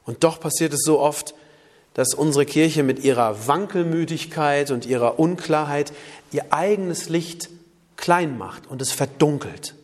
Und 0.05 0.23
doch 0.23 0.39
passiert 0.39 0.73
es 0.73 0.81
so 0.83 0.99
oft, 0.99 1.35
dass 1.93 2.13
unsere 2.13 2.45
Kirche 2.45 2.83
mit 2.83 3.03
ihrer 3.03 3.47
Wankelmütigkeit 3.47 4.71
und 4.71 4.85
ihrer 4.85 5.19
Unklarheit 5.19 5.91
ihr 6.31 6.53
eigenes 6.53 7.09
Licht 7.09 7.49
klein 7.97 8.37
macht 8.37 8.67
und 8.67 8.81
es 8.81 8.91
verdunkelt. 8.91 9.75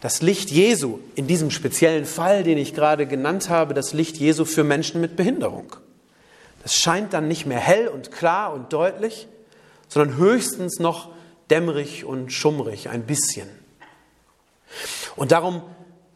Das 0.00 0.22
Licht 0.22 0.50
Jesu, 0.50 0.98
in 1.14 1.26
diesem 1.26 1.50
speziellen 1.50 2.06
Fall, 2.06 2.42
den 2.42 2.56
ich 2.56 2.74
gerade 2.74 3.06
genannt 3.06 3.50
habe, 3.50 3.74
das 3.74 3.92
Licht 3.92 4.16
Jesu 4.16 4.44
für 4.44 4.64
Menschen 4.64 5.00
mit 5.00 5.16
Behinderung. 5.16 5.76
Das 6.62 6.74
scheint 6.74 7.12
dann 7.12 7.28
nicht 7.28 7.46
mehr 7.46 7.58
hell 7.58 7.88
und 7.88 8.10
klar 8.10 8.52
und 8.52 8.72
deutlich, 8.72 9.28
sondern 9.88 10.16
höchstens 10.16 10.78
noch 10.78 11.10
dämmerig 11.50 12.04
und 12.04 12.32
schummrig 12.32 12.88
ein 12.88 13.04
bisschen. 13.04 13.48
Und 15.16 15.32
darum 15.32 15.62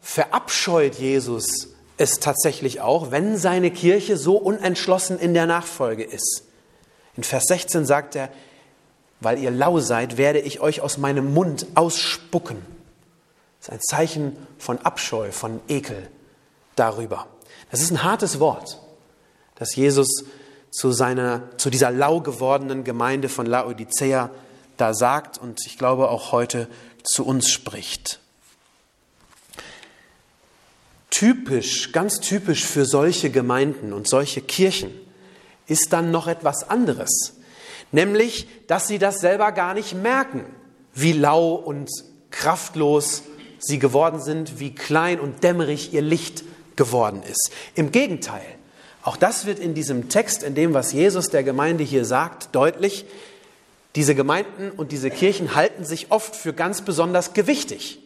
verabscheut 0.01 0.95
Jesus 0.95 1.74
es 1.97 2.19
tatsächlich 2.19 2.81
auch, 2.81 3.11
wenn 3.11 3.37
seine 3.37 3.71
Kirche 3.71 4.17
so 4.17 4.37
unentschlossen 4.37 5.19
in 5.19 5.33
der 5.33 5.45
Nachfolge 5.45 6.03
ist. 6.03 6.43
In 7.15 7.23
Vers 7.23 7.45
16 7.47 7.85
sagt 7.85 8.15
er, 8.15 8.29
weil 9.21 9.39
ihr 9.39 9.51
lau 9.51 9.79
seid, 9.79 10.17
werde 10.17 10.39
ich 10.39 10.59
euch 10.59 10.81
aus 10.81 10.97
meinem 10.97 11.33
Mund 11.33 11.67
ausspucken. 11.75 12.57
Das 13.59 13.69
ist 13.69 13.73
ein 13.73 13.81
Zeichen 13.81 14.47
von 14.57 14.79
Abscheu, 14.79 15.31
von 15.31 15.61
Ekel 15.69 16.09
darüber. 16.75 17.27
Das 17.71 17.81
ist 17.81 17.91
ein 17.91 18.03
hartes 18.03 18.39
Wort, 18.39 18.79
das 19.55 19.75
Jesus 19.75 20.25
zu, 20.69 20.91
seiner, 20.91 21.43
zu 21.57 21.69
dieser 21.69 21.91
lau 21.91 22.19
gewordenen 22.19 22.83
Gemeinde 22.83 23.29
von 23.29 23.45
Laodicea 23.45 24.29
da 24.77 24.93
sagt 24.93 25.37
und 25.37 25.65
ich 25.65 25.77
glaube 25.77 26.09
auch 26.09 26.33
heute 26.33 26.67
zu 27.03 27.25
uns 27.25 27.49
spricht. 27.49 28.19
Typisch, 31.15 31.93
ganz 31.93 32.19
typisch 32.19 32.65
für 32.65 32.83
solche 32.83 33.29
Gemeinden 33.29 33.93
und 33.93 34.05
solche 34.05 34.41
Kirchen 34.41 34.91
ist 35.65 35.93
dann 35.93 36.11
noch 36.11 36.27
etwas 36.27 36.69
anderes, 36.69 37.35
nämlich, 37.93 38.49
dass 38.67 38.89
sie 38.89 38.99
das 38.99 39.21
selber 39.21 39.53
gar 39.53 39.75
nicht 39.75 39.93
merken, 39.93 40.43
wie 40.93 41.13
lau 41.13 41.53
und 41.53 41.89
kraftlos 42.31 43.23
sie 43.59 43.79
geworden 43.79 44.21
sind, 44.21 44.59
wie 44.59 44.75
klein 44.75 45.21
und 45.21 45.41
dämmerig 45.41 45.93
ihr 45.93 46.01
Licht 46.01 46.43
geworden 46.75 47.23
ist. 47.23 47.49
Im 47.75 47.93
Gegenteil, 47.93 48.45
auch 49.01 49.15
das 49.15 49.45
wird 49.45 49.59
in 49.59 49.73
diesem 49.73 50.09
Text, 50.09 50.43
in 50.43 50.53
dem, 50.53 50.73
was 50.73 50.91
Jesus 50.91 51.29
der 51.29 51.43
Gemeinde 51.43 51.85
hier 51.85 52.03
sagt, 52.03 52.53
deutlich. 52.53 53.05
Diese 53.95 54.15
Gemeinden 54.15 54.69
und 54.69 54.91
diese 54.91 55.09
Kirchen 55.11 55.55
halten 55.55 55.85
sich 55.85 56.11
oft 56.11 56.35
für 56.35 56.51
ganz 56.51 56.81
besonders 56.81 57.31
gewichtig. 57.31 58.01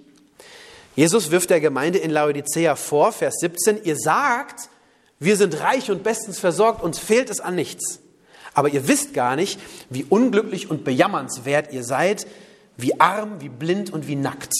Jesus 0.99 1.31
wirft 1.31 1.49
der 1.49 1.61
Gemeinde 1.61 1.97
in 1.97 2.11
Laodicea 2.11 2.75
vor, 2.75 3.13
Vers 3.13 3.35
17, 3.39 3.85
ihr 3.85 3.95
sagt, 3.95 4.67
wir 5.17 5.37
sind 5.37 5.57
reich 5.61 5.89
und 5.89 6.03
bestens 6.03 6.39
versorgt, 6.39 6.83
uns 6.83 6.99
fehlt 6.99 7.29
es 7.29 7.39
an 7.39 7.55
nichts. 7.55 8.01
Aber 8.53 8.67
ihr 8.67 8.85
wisst 8.89 9.13
gar 9.13 9.37
nicht, 9.37 9.61
wie 9.89 10.03
unglücklich 10.03 10.69
und 10.69 10.83
bejammernswert 10.83 11.71
ihr 11.71 11.85
seid, 11.85 12.27
wie 12.75 12.99
arm, 12.99 13.39
wie 13.39 13.47
blind 13.47 13.93
und 13.93 14.07
wie 14.07 14.17
nackt. 14.17 14.51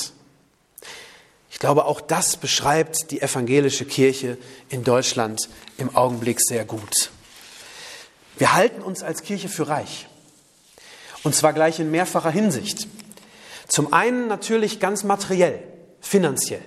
Ich 1.52 1.60
glaube, 1.60 1.84
auch 1.84 2.00
das 2.00 2.38
beschreibt 2.38 3.12
die 3.12 3.22
evangelische 3.22 3.84
Kirche 3.84 4.38
in 4.70 4.86
Deutschland 4.86 5.50
im 5.78 5.94
Augenblick 5.94 6.40
sehr 6.40 6.64
gut. 6.64 7.12
Wir 8.38 8.54
halten 8.54 8.82
uns 8.82 9.04
als 9.04 9.24
Kirche 9.24 9.50
für 9.50 9.68
reich. 9.68 10.08
Und 11.24 11.36
zwar 11.36 11.52
gleich 11.52 11.82
in 11.82 11.92
mehrfacher 11.92 12.32
Hinsicht. 12.32 12.88
Zum 13.68 13.92
einen 13.92 14.30
natürlich 14.30 14.80
ganz 14.80 15.04
materiell, 15.04 15.62
finanziell. 16.02 16.64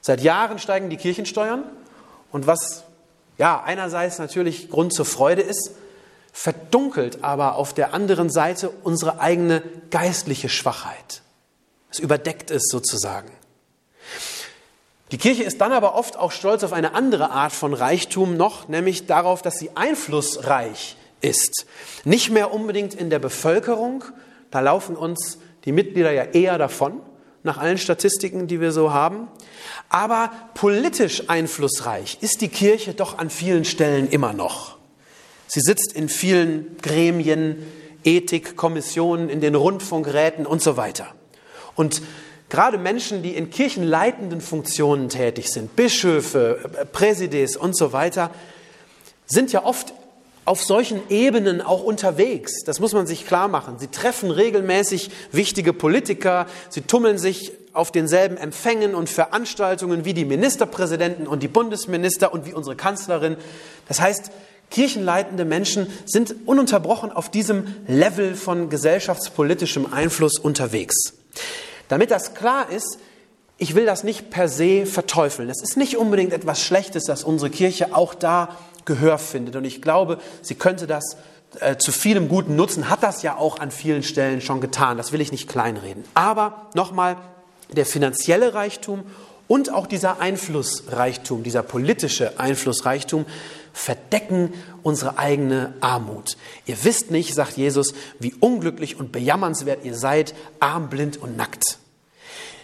Seit 0.00 0.20
Jahren 0.20 0.58
steigen 0.58 0.90
die 0.90 0.96
Kirchensteuern 0.96 1.64
und 2.30 2.46
was 2.46 2.84
ja 3.38 3.62
einerseits 3.62 4.18
natürlich 4.18 4.70
Grund 4.70 4.92
zur 4.94 5.04
Freude 5.04 5.42
ist, 5.42 5.72
verdunkelt 6.32 7.24
aber 7.24 7.56
auf 7.56 7.72
der 7.72 7.94
anderen 7.94 8.30
Seite 8.30 8.70
unsere 8.82 9.20
eigene 9.20 9.62
geistliche 9.90 10.48
Schwachheit. 10.48 11.22
Es 11.90 11.98
überdeckt 11.98 12.50
es 12.50 12.64
sozusagen. 12.70 13.30
Die 15.12 15.18
Kirche 15.18 15.44
ist 15.44 15.60
dann 15.60 15.72
aber 15.72 15.94
oft 15.94 16.16
auch 16.16 16.32
stolz 16.32 16.64
auf 16.64 16.72
eine 16.72 16.94
andere 16.94 17.30
Art 17.30 17.52
von 17.52 17.74
Reichtum 17.74 18.36
noch, 18.36 18.68
nämlich 18.68 19.06
darauf, 19.06 19.40
dass 19.40 19.58
sie 19.58 19.70
einflussreich 19.76 20.96
ist. 21.20 21.66
Nicht 22.04 22.30
mehr 22.30 22.52
unbedingt 22.52 22.92
in 22.94 23.08
der 23.08 23.18
Bevölkerung, 23.18 24.04
da 24.50 24.60
laufen 24.60 24.96
uns 24.96 25.38
die 25.64 25.72
Mitglieder 25.72 26.12
ja 26.12 26.24
eher 26.24 26.58
davon, 26.58 27.00
nach 27.46 27.58
allen 27.58 27.78
Statistiken, 27.78 28.46
die 28.46 28.60
wir 28.60 28.72
so 28.72 28.92
haben. 28.92 29.28
Aber 29.88 30.30
politisch 30.54 31.30
einflussreich 31.30 32.18
ist 32.20 32.42
die 32.42 32.48
Kirche 32.48 32.92
doch 32.92 33.16
an 33.16 33.30
vielen 33.30 33.64
Stellen 33.64 34.08
immer 34.08 34.34
noch. 34.34 34.76
Sie 35.46 35.60
sitzt 35.60 35.92
in 35.94 36.08
vielen 36.08 36.76
Gremien, 36.82 37.62
Ethikkommissionen, 38.04 39.30
in 39.30 39.40
den 39.40 39.54
Rundfunkräten 39.54 40.44
und 40.44 40.62
so 40.62 40.76
weiter. 40.76 41.14
Und 41.74 42.02
Gerade 42.48 42.78
Menschen, 42.78 43.22
die 43.22 43.34
in 43.34 43.50
kirchenleitenden 43.50 44.40
Funktionen 44.40 45.08
tätig 45.08 45.48
sind, 45.48 45.74
Bischöfe, 45.74 46.86
Präsides 46.92 47.56
und 47.56 47.76
so 47.76 47.92
weiter, 47.92 48.30
sind 49.26 49.52
ja 49.52 49.64
oft 49.64 49.92
auf 50.46 50.62
solchen 50.62 51.00
Ebenen 51.10 51.60
auch 51.60 51.82
unterwegs. 51.82 52.62
Das 52.64 52.80
muss 52.80 52.92
man 52.92 53.06
sich 53.06 53.26
klar 53.26 53.48
machen. 53.48 53.78
Sie 53.78 53.88
treffen 53.88 54.30
regelmäßig 54.30 55.10
wichtige 55.32 55.72
Politiker, 55.72 56.46
sie 56.70 56.82
tummeln 56.82 57.18
sich 57.18 57.52
auf 57.72 57.90
denselben 57.90 58.38
Empfängen 58.38 58.94
und 58.94 59.10
Veranstaltungen 59.10 60.04
wie 60.04 60.14
die 60.14 60.24
Ministerpräsidenten 60.24 61.26
und 61.26 61.42
die 61.42 61.48
Bundesminister 61.48 62.32
und 62.32 62.46
wie 62.46 62.54
unsere 62.54 62.76
Kanzlerin. 62.76 63.36
Das 63.88 64.00
heißt, 64.00 64.30
kirchenleitende 64.70 65.44
Menschen 65.44 65.88
sind 66.06 66.34
ununterbrochen 66.46 67.10
auf 67.10 67.28
diesem 67.28 67.74
Level 67.88 68.34
von 68.34 68.70
gesellschaftspolitischem 68.70 69.92
Einfluss 69.92 70.38
unterwegs. 70.38 71.14
Damit 71.88 72.12
das 72.12 72.34
klar 72.34 72.70
ist, 72.70 72.98
ich 73.58 73.74
will 73.74 73.84
das 73.84 74.04
nicht 74.04 74.30
per 74.30 74.48
se 74.48 74.86
verteufeln. 74.86 75.50
Es 75.50 75.62
ist 75.62 75.76
nicht 75.76 75.96
unbedingt 75.96 76.32
etwas 76.32 76.62
Schlechtes, 76.62 77.04
dass 77.04 77.24
unsere 77.24 77.50
Kirche 77.50 77.94
auch 77.94 78.14
da 78.14 78.56
Gehör 78.86 79.18
findet. 79.18 79.54
Und 79.56 79.64
ich 79.66 79.82
glaube, 79.82 80.18
sie 80.40 80.54
könnte 80.54 80.86
das 80.86 81.18
äh, 81.60 81.76
zu 81.76 81.92
vielem 81.92 82.28
Guten 82.28 82.56
nutzen, 82.56 82.88
hat 82.88 83.02
das 83.02 83.22
ja 83.22 83.36
auch 83.36 83.58
an 83.60 83.70
vielen 83.70 84.02
Stellen 84.02 84.40
schon 84.40 84.62
getan. 84.62 84.96
Das 84.96 85.12
will 85.12 85.20
ich 85.20 85.32
nicht 85.32 85.48
kleinreden. 85.48 86.04
Aber 86.14 86.68
nochmal, 86.74 87.16
der 87.70 87.84
finanzielle 87.84 88.54
Reichtum 88.54 89.04
und 89.48 89.72
auch 89.72 89.86
dieser 89.86 90.20
Einflussreichtum, 90.20 91.42
dieser 91.42 91.62
politische 91.62 92.40
Einflussreichtum 92.40 93.26
verdecken 93.72 94.54
unsere 94.82 95.18
eigene 95.18 95.74
Armut. 95.80 96.36
Ihr 96.64 96.82
wisst 96.82 97.10
nicht, 97.10 97.34
sagt 97.34 97.56
Jesus, 97.56 97.92
wie 98.18 98.34
unglücklich 98.40 98.98
und 98.98 99.12
bejammernswert 99.12 99.84
ihr 99.84 99.94
seid, 99.94 100.34
arm, 100.60 100.88
blind 100.88 101.18
und 101.18 101.36
nackt. 101.36 101.78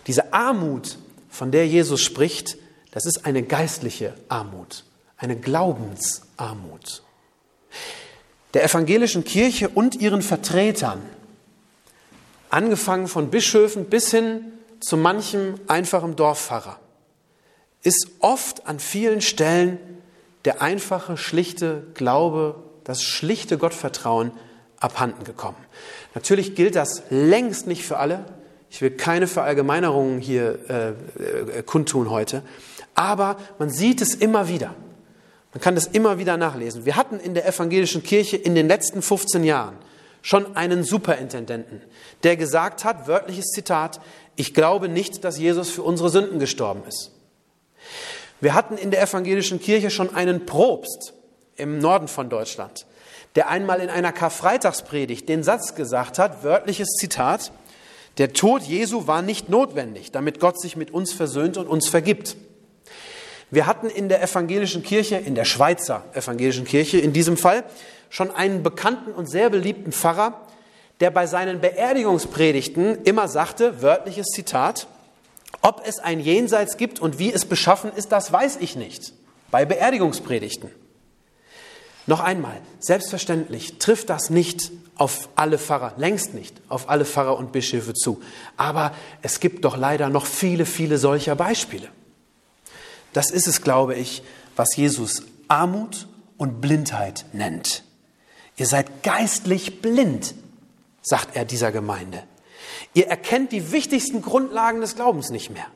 Diese 0.06 0.32
Armut, 0.32 0.98
von 1.28 1.50
der 1.50 1.66
Jesus 1.66 2.00
spricht, 2.00 2.56
das 2.90 3.06
ist 3.06 3.26
eine 3.26 3.42
geistliche 3.42 4.14
Armut, 4.28 4.84
eine 5.22 5.36
Glaubensarmut. 5.36 7.02
Der 8.54 8.64
evangelischen 8.64 9.24
Kirche 9.24 9.68
und 9.68 9.94
ihren 9.94 10.20
Vertretern, 10.20 11.00
angefangen 12.50 13.08
von 13.08 13.30
Bischöfen 13.30 13.86
bis 13.86 14.10
hin 14.10 14.52
zu 14.80 14.96
manchem 14.96 15.54
einfachen 15.68 16.16
Dorfpfarrer, 16.16 16.78
ist 17.82 18.08
oft 18.18 18.66
an 18.66 18.78
vielen 18.78 19.20
Stellen 19.20 19.78
der 20.44 20.60
einfache, 20.60 21.16
schlichte 21.16 21.86
Glaube, 21.94 22.62
das 22.84 23.02
schlichte 23.02 23.58
Gottvertrauen 23.58 24.32
abhanden 24.80 25.24
gekommen. 25.24 25.56
Natürlich 26.14 26.56
gilt 26.56 26.74
das 26.74 27.04
längst 27.10 27.66
nicht 27.68 27.84
für 27.84 27.98
alle. 27.98 28.24
Ich 28.70 28.82
will 28.82 28.90
keine 28.90 29.28
Verallgemeinerungen 29.28 30.20
hier 30.20 30.58
äh, 30.68 31.58
äh, 31.58 31.62
kundtun 31.62 32.10
heute. 32.10 32.42
Aber 32.94 33.36
man 33.58 33.70
sieht 33.70 34.00
es 34.00 34.14
immer 34.14 34.48
wieder. 34.48 34.74
Man 35.52 35.60
kann 35.60 35.74
das 35.74 35.86
immer 35.86 36.18
wieder 36.18 36.36
nachlesen. 36.36 36.84
Wir 36.86 36.96
hatten 36.96 37.20
in 37.20 37.34
der 37.34 37.46
evangelischen 37.46 38.02
Kirche 38.02 38.36
in 38.36 38.54
den 38.54 38.68
letzten 38.68 39.02
15 39.02 39.44
Jahren 39.44 39.76
schon 40.22 40.56
einen 40.56 40.84
Superintendenten, 40.84 41.82
der 42.22 42.36
gesagt 42.36 42.84
hat, 42.84 43.08
wörtliches 43.08 43.46
Zitat, 43.46 44.00
ich 44.36 44.54
glaube 44.54 44.88
nicht, 44.88 45.24
dass 45.24 45.38
Jesus 45.38 45.70
für 45.70 45.82
unsere 45.82 46.08
Sünden 46.08 46.38
gestorben 46.38 46.82
ist. 46.88 47.10
Wir 48.40 48.54
hatten 48.54 48.78
in 48.78 48.90
der 48.90 49.02
evangelischen 49.02 49.60
Kirche 49.60 49.90
schon 49.90 50.14
einen 50.14 50.46
Propst 50.46 51.12
im 51.56 51.78
Norden 51.78 52.08
von 52.08 52.30
Deutschland, 52.30 52.86
der 53.34 53.48
einmal 53.48 53.80
in 53.80 53.90
einer 53.90 54.12
Karfreitagspredigt 54.12 55.28
den 55.28 55.42
Satz 55.42 55.74
gesagt 55.74 56.18
hat, 56.18 56.42
wörtliches 56.42 56.88
Zitat, 56.98 57.52
der 58.18 58.32
Tod 58.32 58.62
Jesu 58.62 59.06
war 59.06 59.22
nicht 59.22 59.48
notwendig, 59.48 60.12
damit 60.12 60.40
Gott 60.40 60.60
sich 60.60 60.76
mit 60.76 60.90
uns 60.92 61.12
versöhnt 61.12 61.56
und 61.56 61.66
uns 61.66 61.88
vergibt. 61.88 62.36
Wir 63.52 63.66
hatten 63.66 63.90
in 63.90 64.08
der 64.08 64.22
evangelischen 64.22 64.82
Kirche, 64.82 65.16
in 65.16 65.34
der 65.34 65.44
Schweizer 65.44 66.04
evangelischen 66.14 66.64
Kirche 66.64 66.98
in 66.98 67.12
diesem 67.12 67.36
Fall, 67.36 67.64
schon 68.08 68.30
einen 68.30 68.62
bekannten 68.62 69.12
und 69.12 69.26
sehr 69.26 69.50
beliebten 69.50 69.92
Pfarrer, 69.92 70.40
der 71.00 71.10
bei 71.10 71.26
seinen 71.26 71.60
Beerdigungspredigten 71.60 73.02
immer 73.04 73.28
sagte, 73.28 73.82
wörtliches 73.82 74.28
Zitat, 74.28 74.86
ob 75.60 75.82
es 75.86 75.98
ein 75.98 76.18
Jenseits 76.18 76.78
gibt 76.78 76.98
und 76.98 77.18
wie 77.18 77.30
es 77.30 77.44
beschaffen 77.44 77.92
ist, 77.94 78.10
das 78.10 78.32
weiß 78.32 78.56
ich 78.60 78.74
nicht. 78.74 79.12
Bei 79.50 79.66
Beerdigungspredigten. 79.66 80.70
Noch 82.06 82.20
einmal, 82.20 82.58
selbstverständlich 82.80 83.78
trifft 83.78 84.08
das 84.08 84.30
nicht 84.30 84.72
auf 84.96 85.28
alle 85.36 85.58
Pfarrer, 85.58 85.92
längst 85.98 86.32
nicht 86.32 86.56
auf 86.70 86.88
alle 86.88 87.04
Pfarrer 87.04 87.36
und 87.36 87.52
Bischöfe 87.52 87.92
zu. 87.92 88.22
Aber 88.56 88.94
es 89.20 89.40
gibt 89.40 89.66
doch 89.66 89.76
leider 89.76 90.08
noch 90.08 90.24
viele, 90.24 90.64
viele 90.64 90.96
solcher 90.96 91.36
Beispiele. 91.36 91.90
Das 93.12 93.30
ist 93.30 93.46
es, 93.46 93.62
glaube 93.62 93.94
ich, 93.94 94.22
was 94.56 94.76
Jesus 94.76 95.22
Armut 95.48 96.08
und 96.36 96.60
Blindheit 96.60 97.26
nennt. 97.32 97.84
Ihr 98.56 98.66
seid 98.66 99.02
geistlich 99.02 99.80
blind, 99.82 100.34
sagt 101.02 101.36
er 101.36 101.44
dieser 101.44 101.72
Gemeinde. 101.72 102.22
Ihr 102.94 103.08
erkennt 103.08 103.52
die 103.52 103.72
wichtigsten 103.72 104.22
Grundlagen 104.22 104.80
des 104.80 104.94
Glaubens 104.94 105.30
nicht 105.30 105.50
mehr. 105.50 105.66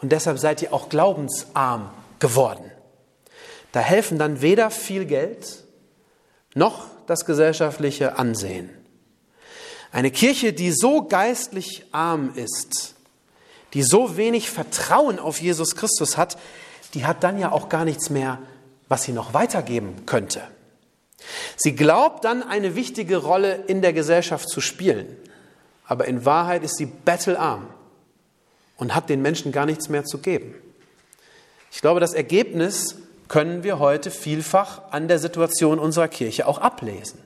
Und 0.00 0.12
deshalb 0.12 0.38
seid 0.38 0.62
ihr 0.62 0.72
auch 0.72 0.88
glaubensarm 0.88 1.90
geworden. 2.18 2.70
Da 3.72 3.80
helfen 3.80 4.18
dann 4.18 4.40
weder 4.40 4.70
viel 4.70 5.04
Geld 5.04 5.64
noch 6.54 6.86
das 7.06 7.24
gesellschaftliche 7.24 8.18
Ansehen. 8.18 8.70
Eine 9.92 10.10
Kirche, 10.10 10.52
die 10.52 10.72
so 10.72 11.02
geistlich 11.02 11.84
arm 11.92 12.32
ist, 12.34 12.94
die 13.74 13.82
so 13.82 14.16
wenig 14.16 14.50
Vertrauen 14.50 15.18
auf 15.18 15.40
Jesus 15.40 15.76
Christus 15.76 16.16
hat, 16.16 16.36
die 16.94 17.06
hat 17.06 17.22
dann 17.22 17.38
ja 17.38 17.52
auch 17.52 17.68
gar 17.68 17.84
nichts 17.84 18.10
mehr, 18.10 18.38
was 18.88 19.04
sie 19.04 19.12
noch 19.12 19.34
weitergeben 19.34 20.06
könnte. 20.06 20.42
Sie 21.56 21.76
glaubt 21.76 22.24
dann 22.24 22.42
eine 22.42 22.74
wichtige 22.74 23.18
Rolle 23.18 23.64
in 23.66 23.82
der 23.82 23.92
Gesellschaft 23.92 24.48
zu 24.48 24.60
spielen, 24.60 25.16
aber 25.86 26.06
in 26.06 26.24
Wahrheit 26.24 26.64
ist 26.64 26.76
sie 26.76 26.86
bettelarm 26.86 27.68
und 28.76 28.94
hat 28.94 29.08
den 29.08 29.22
Menschen 29.22 29.52
gar 29.52 29.66
nichts 29.66 29.88
mehr 29.88 30.04
zu 30.04 30.18
geben. 30.18 30.54
Ich 31.70 31.80
glaube, 31.80 32.00
das 32.00 32.14
Ergebnis 32.14 32.96
können 33.28 33.62
wir 33.62 33.78
heute 33.78 34.10
vielfach 34.10 34.90
an 34.90 35.06
der 35.06 35.18
Situation 35.18 35.78
unserer 35.78 36.08
Kirche 36.08 36.48
auch 36.48 36.58
ablesen, 36.58 37.20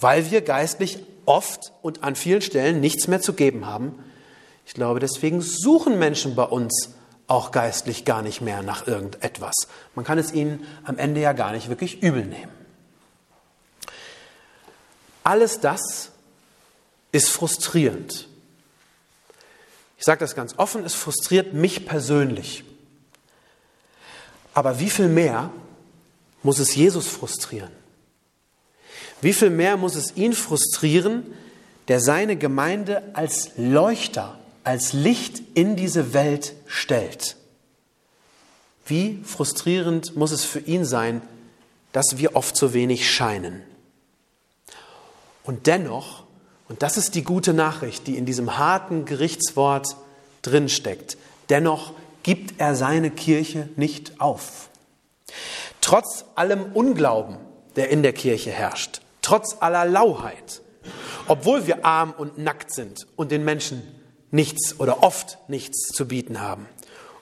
weil 0.00 0.30
wir 0.30 0.40
geistlich 0.40 0.98
oft 1.24 1.72
und 1.82 2.02
an 2.02 2.16
vielen 2.16 2.42
Stellen 2.42 2.80
nichts 2.80 3.06
mehr 3.06 3.20
zu 3.20 3.34
geben 3.34 3.66
haben. 3.66 4.02
Ich 4.70 4.74
glaube, 4.74 5.00
deswegen 5.00 5.40
suchen 5.40 5.98
Menschen 5.98 6.36
bei 6.36 6.44
uns 6.44 6.90
auch 7.26 7.50
geistlich 7.50 8.04
gar 8.04 8.22
nicht 8.22 8.40
mehr 8.40 8.62
nach 8.62 8.86
irgendetwas. 8.86 9.66
Man 9.96 10.04
kann 10.04 10.16
es 10.16 10.32
ihnen 10.32 10.64
am 10.84 10.96
Ende 10.96 11.20
ja 11.20 11.32
gar 11.32 11.50
nicht 11.50 11.68
wirklich 11.68 12.04
übel 12.04 12.24
nehmen. 12.24 12.52
Alles 15.24 15.58
das 15.58 16.12
ist 17.10 17.30
frustrierend. 17.30 18.28
Ich 19.98 20.04
sage 20.04 20.20
das 20.20 20.36
ganz 20.36 20.56
offen, 20.56 20.84
es 20.84 20.94
frustriert 20.94 21.52
mich 21.52 21.84
persönlich. 21.84 22.62
Aber 24.54 24.78
wie 24.78 24.90
viel 24.90 25.08
mehr 25.08 25.50
muss 26.44 26.60
es 26.60 26.76
Jesus 26.76 27.08
frustrieren? 27.08 27.72
Wie 29.20 29.32
viel 29.32 29.50
mehr 29.50 29.76
muss 29.76 29.96
es 29.96 30.14
ihn 30.14 30.32
frustrieren, 30.32 31.34
der 31.88 31.98
seine 31.98 32.36
Gemeinde 32.36 33.02
als 33.14 33.50
Leuchter, 33.56 34.39
als 34.64 34.92
Licht 34.92 35.42
in 35.54 35.76
diese 35.76 36.12
Welt 36.12 36.54
stellt? 36.66 37.36
Wie 38.86 39.20
frustrierend 39.24 40.16
muss 40.16 40.32
es 40.32 40.44
für 40.44 40.60
ihn 40.60 40.84
sein, 40.84 41.22
dass 41.92 42.18
wir 42.18 42.36
oft 42.36 42.56
so 42.56 42.74
wenig 42.74 43.10
scheinen? 43.10 43.62
Und 45.44 45.66
dennoch, 45.66 46.24
und 46.68 46.82
das 46.82 46.96
ist 46.96 47.14
die 47.14 47.24
gute 47.24 47.52
Nachricht, 47.52 48.06
die 48.06 48.16
in 48.16 48.26
diesem 48.26 48.58
harten 48.58 49.04
Gerichtswort 49.04 49.96
drinsteckt, 50.42 51.16
dennoch 51.48 51.92
gibt 52.22 52.60
er 52.60 52.74
seine 52.74 53.10
Kirche 53.10 53.68
nicht 53.76 54.20
auf. 54.20 54.68
Trotz 55.80 56.24
allem 56.34 56.72
Unglauben, 56.72 57.36
der 57.76 57.90
in 57.90 58.02
der 58.02 58.12
Kirche 58.12 58.50
herrscht, 58.50 59.00
trotz 59.22 59.56
aller 59.60 59.84
Lauheit, 59.84 60.60
obwohl 61.28 61.66
wir 61.66 61.84
arm 61.84 62.12
und 62.16 62.38
nackt 62.38 62.74
sind 62.74 63.06
und 63.16 63.30
den 63.30 63.44
Menschen 63.44 63.82
nichts 64.30 64.78
oder 64.78 65.02
oft 65.02 65.38
nichts 65.48 65.88
zu 65.88 66.06
bieten 66.06 66.40
haben, 66.40 66.66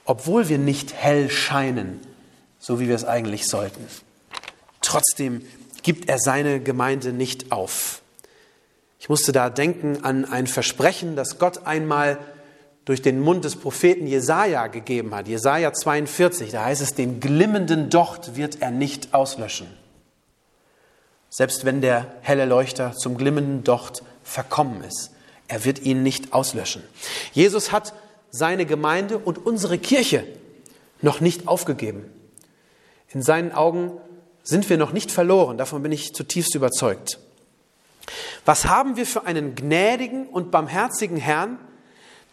obwohl 0.05 0.49
wir 0.49 0.59
nicht 0.59 0.95
hell 0.95 1.31
scheinen, 1.31 2.01
so 2.59 2.81
wie 2.81 2.89
wir 2.89 2.95
es 2.95 3.05
eigentlich 3.05 3.47
sollten, 3.47 3.87
trotzdem 4.81 5.43
gibt 5.83 6.09
er 6.09 6.19
seine 6.19 6.61
Gemeinde 6.61 7.13
nicht 7.13 7.53
auf. 7.53 8.03
Ich 9.01 9.09
musste 9.09 9.33
da 9.33 9.49
denken 9.49 10.05
an 10.05 10.25
ein 10.25 10.47
Versprechen, 10.47 11.15
das 11.17 11.39
Gott 11.39 11.67
einmal 11.67 12.19
durch 12.85 13.03
den 13.03 13.21
Mund 13.21 13.45
des 13.45 13.57
Propheten 13.57 14.07
Jesaja 14.07 14.67
gegeben 14.67 15.15
hat. 15.15 15.29
Jesaja 15.29 15.73
42, 15.73 16.51
da 16.51 16.65
heißt 16.65 16.81
es, 16.81 16.95
den 16.95 17.21
glimmenden 17.21 17.91
Docht 17.91 18.35
wird 18.35 18.63
er 18.63 18.71
nicht 18.71 19.13
auslöschen. 19.13 19.67
Selbst 21.29 21.67
wenn 21.67 21.83
der 21.83 22.07
helle 22.23 22.47
Leuchter 22.47 22.95
zum 22.95 23.19
glimmenden 23.19 23.63
Docht 23.63 24.03
verkommen 24.25 24.83
ist, 24.83 25.11
er 25.49 25.65
wird 25.65 25.81
ihn 25.81 26.03
nicht 26.03 26.33
auslöschen. 26.33 26.83
Jesus 27.33 27.73
hat 27.73 27.95
seine 28.31 28.67
Gemeinde 28.67 29.19
und 29.19 29.45
unsere 29.45 29.79
Kirche 29.79 30.25
noch 31.01 31.21
nicht 31.21 31.49
aufgegeben. 31.49 32.05
In 33.09 33.23
seinen 33.23 33.53
Augen 33.53 33.93
sind 34.43 34.69
wir 34.69 34.77
noch 34.77 34.93
nicht 34.93 35.11
verloren, 35.11 35.59
davon 35.59 35.83
bin 35.83 35.93
ich 35.93 36.15
zutiefst 36.15 36.55
überzeugt. 36.55 37.19
Was 38.45 38.67
haben 38.67 38.97
wir 38.97 39.07
für 39.07 39.27
einen 39.27 39.55
gnädigen 39.55 40.27
und 40.27 40.51
barmherzigen 40.51 41.17
Herrn, 41.17 41.59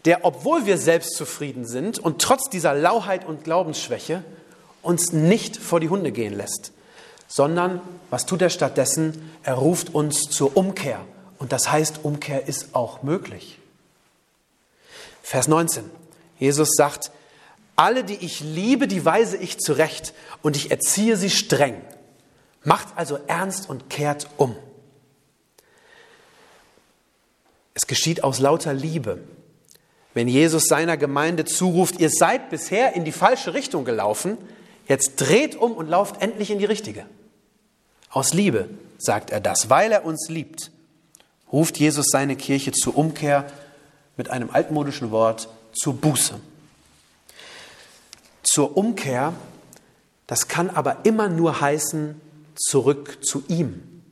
der, 0.04 0.24
obwohl 0.24 0.66
wir 0.66 0.78
selbstzufrieden 0.78 1.66
sind 1.66 1.98
und 1.98 2.22
trotz 2.22 2.48
dieser 2.48 2.74
Lauheit 2.74 3.26
und 3.26 3.44
Glaubensschwäche, 3.44 4.22
uns 4.82 5.12
nicht 5.12 5.56
vor 5.56 5.80
die 5.80 5.88
Hunde 5.88 6.12
gehen 6.12 6.34
lässt, 6.34 6.72
sondern 7.26 7.80
was 8.08 8.24
tut 8.24 8.40
er 8.40 8.50
stattdessen? 8.50 9.30
Er 9.42 9.54
ruft 9.54 9.94
uns 9.94 10.22
zur 10.30 10.56
Umkehr. 10.56 11.00
Und 11.38 11.52
das 11.52 11.70
heißt, 11.70 12.00
Umkehr 12.02 12.46
ist 12.46 12.74
auch 12.74 13.02
möglich. 13.02 13.58
Vers 15.22 15.48
19. 15.48 15.90
Jesus 16.38 16.70
sagt, 16.76 17.10
alle, 17.74 18.04
die 18.04 18.16
ich 18.16 18.40
liebe, 18.40 18.88
die 18.88 19.04
weise 19.04 19.36
ich 19.36 19.58
zurecht 19.58 20.14
und 20.42 20.56
ich 20.56 20.70
erziehe 20.70 21.16
sie 21.16 21.30
streng. 21.30 21.80
Macht 22.64 22.88
also 22.96 23.18
ernst 23.26 23.68
und 23.68 23.90
kehrt 23.90 24.28
um. 24.36 24.56
Es 27.74 27.86
geschieht 27.86 28.24
aus 28.24 28.38
lauter 28.38 28.72
Liebe 28.72 29.20
wenn 30.16 30.28
Jesus 30.28 30.64
seiner 30.64 30.96
Gemeinde 30.96 31.44
zuruft, 31.44 32.00
ihr 32.00 32.08
seid 32.08 32.48
bisher 32.48 32.94
in 32.94 33.04
die 33.04 33.12
falsche 33.12 33.52
Richtung 33.52 33.84
gelaufen, 33.84 34.38
jetzt 34.88 35.16
dreht 35.16 35.56
um 35.56 35.72
und 35.72 35.90
lauft 35.90 36.22
endlich 36.22 36.50
in 36.50 36.58
die 36.58 36.64
richtige. 36.64 37.04
Aus 38.08 38.32
Liebe 38.32 38.70
sagt 38.96 39.28
er 39.28 39.40
das, 39.40 39.68
weil 39.68 39.92
er 39.92 40.06
uns 40.06 40.30
liebt, 40.30 40.70
ruft 41.52 41.78
Jesus 41.78 42.06
seine 42.10 42.36
Kirche 42.36 42.72
zur 42.72 42.96
Umkehr 42.96 43.46
mit 44.16 44.30
einem 44.30 44.50
altmodischen 44.50 45.10
Wort 45.10 45.48
zur 45.72 45.94
Buße. 45.94 46.40
Zur 48.42 48.76
Umkehr, 48.76 49.32
das 50.26 50.48
kann 50.48 50.70
aber 50.70 50.98
immer 51.04 51.28
nur 51.28 51.60
heißen, 51.60 52.20
zurück 52.54 53.18
zu 53.24 53.44
ihm. 53.48 54.02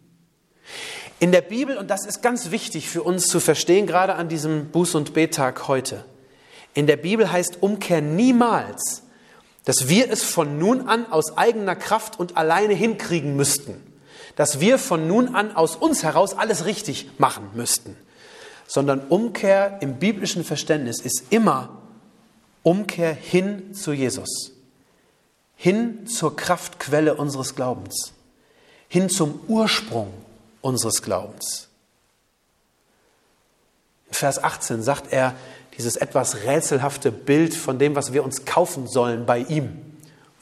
In 1.20 1.33
der 1.33 1.40
Bibel, 1.40 1.79
und 1.79 1.88
das 1.88 2.05
ist 2.05 2.23
ganz 2.23 2.51
wichtig 2.51 2.88
für 2.88 3.03
uns 3.03 3.27
zu 3.27 3.40
verstehen, 3.40 3.87
gerade 3.87 4.14
an 4.14 4.29
diesem 4.29 4.70
Buß- 4.73 4.97
und 4.97 5.14
Bettag 5.14 5.68
heute, 5.68 6.05
in 6.75 6.87
der 6.87 6.97
Bibel 6.97 7.31
heißt 7.31 7.62
Umkehr 7.62 8.01
niemals, 8.03 9.03
dass 9.64 9.88
wir 9.88 10.11
es 10.11 10.23
von 10.23 10.59
nun 10.59 10.88
an 10.88 11.11
aus 11.11 11.38
eigener 11.38 11.77
Kraft 11.77 12.18
und 12.18 12.37
alleine 12.37 12.75
hinkriegen 12.75 13.37
müssten, 13.37 13.81
dass 14.37 14.61
wir 14.61 14.79
von 14.79 15.07
nun 15.07 15.35
an 15.35 15.55
aus 15.55 15.77
uns 15.77 16.03
heraus 16.03 16.37
alles 16.37 16.64
richtig 16.64 17.11
machen 17.18 17.51
müssten, 17.55 17.97
sondern 18.66 19.01
Umkehr 19.09 19.79
im 19.81 19.99
biblischen 19.99 20.44
Verständnis 20.44 21.01
ist 21.01 21.25
immer 21.31 21.70
Umkehr 22.62 23.12
hin 23.12 23.75
zu 23.75 23.92
Jesus, 23.92 24.53
hin 25.57 26.07
zur 26.07 26.37
Kraftquelle 26.37 27.14
unseres 27.14 27.55
Glaubens, 27.55 28.12
hin 28.88 29.09
zum 29.09 29.40
Ursprung 29.49 30.12
unseres 30.62 31.03
Glaubens. 31.03 31.68
In 34.09 34.14
Vers 34.14 34.42
18 34.42 34.83
sagt 34.83 35.12
er 35.12 35.35
dieses 35.77 35.97
etwas 35.97 36.44
rätselhafte 36.44 37.12
Bild 37.12 37.55
von 37.55 37.79
dem, 37.79 37.97
was 37.97 38.12
wir 38.12 38.25
uns 38.25 38.44
kaufen 38.44 38.87
sollen 38.87 39.27
bei 39.27 39.38
ihm, 39.40 39.93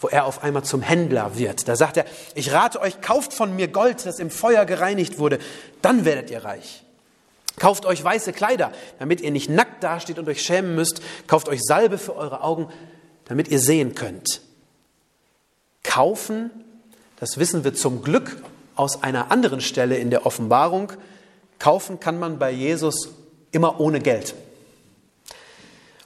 wo 0.02 0.08
er 0.08 0.26
auf 0.26 0.42
einmal 0.42 0.64
zum 0.64 0.82
Händler 0.82 1.38
wird. 1.38 1.68
Da 1.68 1.76
sagt 1.76 1.96
er, 1.96 2.04
ich 2.34 2.52
rate 2.52 2.80
euch, 2.80 3.00
kauft 3.00 3.32
von 3.32 3.54
mir 3.54 3.68
Gold, 3.68 4.04
das 4.04 4.18
im 4.18 4.30
Feuer 4.30 4.64
gereinigt 4.64 5.18
wurde, 5.18 5.38
dann 5.80 6.04
werdet 6.04 6.30
ihr 6.30 6.44
reich. 6.44 6.82
Kauft 7.58 7.86
euch 7.86 8.02
weiße 8.02 8.32
Kleider, 8.32 8.72
damit 8.98 9.20
ihr 9.20 9.30
nicht 9.30 9.48
nackt 9.48 9.84
dasteht 9.84 10.18
und 10.18 10.28
euch 10.28 10.42
schämen 10.42 10.74
müsst. 10.74 11.02
Kauft 11.26 11.48
euch 11.48 11.60
Salbe 11.62 11.98
für 11.98 12.16
eure 12.16 12.42
Augen, 12.42 12.68
damit 13.26 13.48
ihr 13.48 13.60
sehen 13.60 13.94
könnt. 13.94 14.40
Kaufen, 15.82 16.50
das 17.20 17.38
wissen 17.38 17.62
wir 17.62 17.74
zum 17.74 18.02
Glück 18.02 18.42
aus 18.74 19.02
einer 19.02 19.30
anderen 19.30 19.60
Stelle 19.60 19.98
in 19.98 20.10
der 20.10 20.26
Offenbarung. 20.26 20.92
Kaufen 21.58 22.00
kann 22.00 22.18
man 22.18 22.38
bei 22.38 22.50
Jesus 22.50 23.10
immer 23.52 23.78
ohne 23.80 24.00
Geld. 24.00 24.34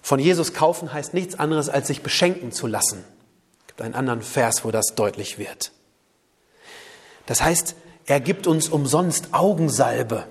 Von 0.02 0.18
Jesus 0.18 0.52
kaufen 0.52 0.92
heißt 0.92 1.14
nichts 1.14 1.38
anderes, 1.38 1.68
als 1.68 1.86
sich 1.86 2.02
beschenken 2.02 2.52
zu 2.52 2.66
lassen. 2.66 3.02
Einen 3.78 3.94
anderen 3.94 4.22
Vers, 4.22 4.64
wo 4.64 4.70
das 4.70 4.94
deutlich 4.94 5.38
wird. 5.38 5.72
Das 7.26 7.42
heißt, 7.42 7.74
er 8.06 8.20
gibt 8.20 8.46
uns 8.46 8.68
umsonst 8.68 9.28
Augensalbe. 9.32 10.26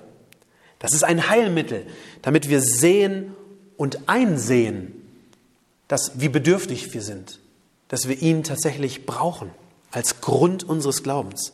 Das 0.79 0.93
ist 0.93 1.03
ein 1.03 1.29
Heilmittel, 1.29 1.85
damit 2.21 2.49
wir 2.49 2.61
sehen 2.61 3.35
und 3.77 4.07
einsehen, 4.07 4.93
dass, 5.87 6.19
wie 6.19 6.29
bedürftig 6.29 6.93
wir 6.93 7.01
sind, 7.01 7.39
dass 7.89 8.07
wir 8.07 8.21
ihn 8.21 8.43
tatsächlich 8.43 9.05
brauchen 9.05 9.51
als 9.91 10.21
Grund 10.21 10.63
unseres 10.63 11.03
Glaubens. 11.03 11.53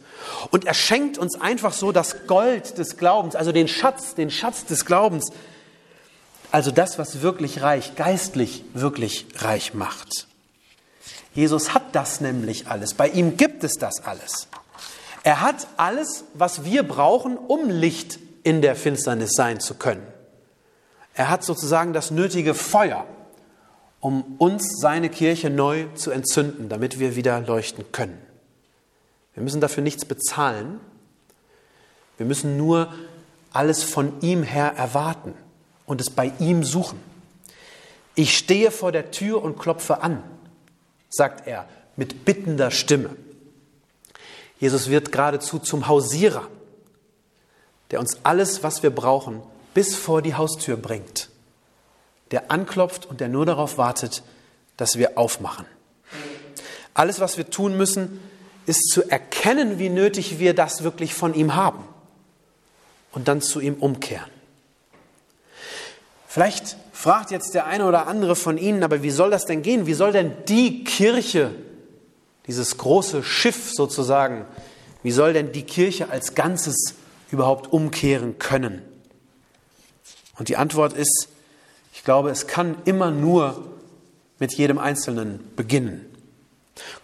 Und 0.50 0.66
er 0.66 0.74
schenkt 0.74 1.18
uns 1.18 1.40
einfach 1.40 1.74
so 1.74 1.92
das 1.92 2.28
Gold 2.28 2.78
des 2.78 2.98
Glaubens, 2.98 3.36
also 3.36 3.52
den 3.52 3.68
Schatz, 3.68 4.16
den 4.16 4.32
Schatz 4.32 4.66
des 4.66 4.86
Glaubens, 4.86 5.32
also 6.52 6.72
das, 6.72 6.98
was 6.98 7.22
wirklich 7.22 7.62
reich, 7.62 7.96
geistlich 7.96 8.64
wirklich 8.74 9.28
reich 9.38 9.74
macht. 9.74 10.28
Jesus 11.34 11.74
hat 11.74 11.96
das 11.96 12.22
nämlich 12.22 12.68
alles. 12.68 12.94
Bei 12.94 13.08
ihm 13.08 13.38
gibt 13.38 13.64
es 13.64 13.74
das 13.74 14.04
alles. 14.04 14.48
Er 15.24 15.42
hat 15.42 15.68
alles, 15.78 16.26
was 16.34 16.66
wir 16.66 16.84
brauchen, 16.84 17.38
um 17.38 17.70
Licht 17.70 18.20
in 18.44 18.62
der 18.62 18.76
Finsternis 18.76 19.32
sein 19.34 19.60
zu 19.60 19.76
können. 19.76 20.06
Er 21.14 21.30
hat 21.30 21.44
sozusagen 21.44 21.94
das 21.94 22.12
nötige 22.12 22.54
Feuer, 22.54 23.06
um 24.00 24.36
uns 24.40 24.80
seine 24.80 25.10
Kirche 25.10 25.50
neu 25.50 25.86
zu 25.94 26.12
entzünden, 26.12 26.70
damit 26.70 27.00
wir 27.00 27.16
wieder 27.16 27.40
leuchten 27.40 27.92
können. 27.92 28.18
Wir 29.34 29.44
müssen 29.44 29.62
dafür 29.62 29.84
nichts 29.84 30.06
bezahlen. 30.06 30.80
Wir 32.18 32.26
müssen 32.26 32.58
nur 32.58 32.92
alles 33.54 33.84
von 33.84 34.20
ihm 34.22 34.44
her 34.44 34.74
erwarten 34.76 35.34
und 35.86 36.02
es 36.02 36.10
bei 36.10 36.32
ihm 36.40 36.64
suchen. 36.64 37.00
Ich 38.16 38.38
stehe 38.38 38.72
vor 38.72 38.92
der 38.92 39.12
Tür 39.12 39.44
und 39.44 39.60
klopfe 39.60 40.02
an, 40.02 40.24
sagt 41.12 41.48
er 41.48 41.68
mit 41.96 42.26
bittender 42.26 42.72
Stimme. 42.72 43.16
Jesus 44.60 44.90
wird 44.90 45.12
geradezu 45.12 45.60
zum 45.60 45.88
Hausierer 45.88 46.48
der 47.92 48.00
uns 48.00 48.20
alles, 48.24 48.64
was 48.64 48.84
wir 48.84 48.90
brauchen, 48.90 49.42
bis 49.74 49.96
vor 49.96 50.22
die 50.22 50.36
Haustür 50.36 50.78
bringt, 50.78 51.30
der 52.32 52.50
anklopft 52.50 53.06
und 53.06 53.20
der 53.20 53.28
nur 53.28 53.46
darauf 53.46 53.78
wartet, 53.78 54.24
dass 54.78 54.98
wir 54.98 55.18
aufmachen. 55.18 55.66
Alles, 56.94 57.20
was 57.20 57.38
wir 57.38 57.50
tun 57.50 57.78
müssen, 57.78 58.20
ist 58.66 58.90
zu 58.90 59.10
erkennen, 59.10 59.78
wie 59.80 59.90
nötig 59.90 60.40
wir 60.40 60.54
das 60.54 60.84
wirklich 60.84 61.14
von 61.14 61.34
ihm 61.34 61.56
haben 61.56 61.84
und 63.12 63.28
dann 63.28 63.42
zu 63.42 63.60
ihm 63.60 63.76
umkehren. 63.76 64.30
Vielleicht 66.32 66.78
fragt 66.94 67.30
jetzt 67.32 67.56
der 67.56 67.66
eine 67.66 67.86
oder 67.86 68.08
andere 68.08 68.38
von 68.38 68.58
Ihnen, 68.58 68.84
aber 68.84 69.04
wie 69.04 69.12
soll 69.12 69.32
das 69.32 69.44
denn 69.44 69.64
gehen? 69.64 69.86
Wie 69.86 69.94
soll 69.94 70.14
denn 70.14 70.32
die 70.48 70.86
Kirche, 70.86 71.54
dieses 72.48 72.78
große 72.78 73.22
Schiff 73.22 73.74
sozusagen, 73.74 74.46
wie 75.04 75.12
soll 75.12 75.34
denn 75.34 75.52
die 75.52 75.64
Kirche 75.64 76.10
als 76.10 76.34
Ganzes 76.34 76.96
überhaupt 77.32 77.74
umkehren 77.74 78.40
können? 78.40 78.82
Und 80.40 80.48
die 80.48 80.56
Antwort 80.56 80.94
ist, 80.94 81.28
ich 81.94 82.06
glaube, 82.06 82.30
es 82.30 82.48
kann 82.48 82.78
immer 82.86 83.12
nur 83.12 83.66
mit 84.40 84.54
jedem 84.54 84.78
Einzelnen 84.78 85.42
beginnen. 85.58 86.06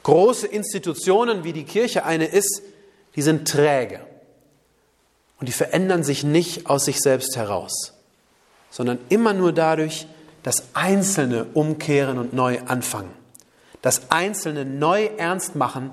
Große 0.03 0.47
Institutionen, 0.47 1.43
wie 1.43 1.51
die 1.51 1.65
Kirche 1.65 2.05
eine 2.05 2.27
ist, 2.27 2.61
die 3.17 3.21
sind 3.21 3.45
träge. 3.45 3.99
Und 5.37 5.49
die 5.49 5.53
verändern 5.53 6.05
sich 6.05 6.23
nicht 6.23 6.67
aus 6.67 6.85
sich 6.85 7.01
selbst 7.01 7.35
heraus, 7.35 7.96
sondern 8.69 8.99
immer 9.09 9.33
nur 9.33 9.53
dadurch, 9.53 10.07
dass 10.43 10.63
Einzelne 10.73 11.45
umkehren 11.53 12.17
und 12.17 12.33
neu 12.33 12.59
anfangen. 12.67 13.11
Dass 13.81 14.11
Einzelne 14.11 14.65
neu 14.65 15.09
ernst 15.17 15.55
machen 15.55 15.91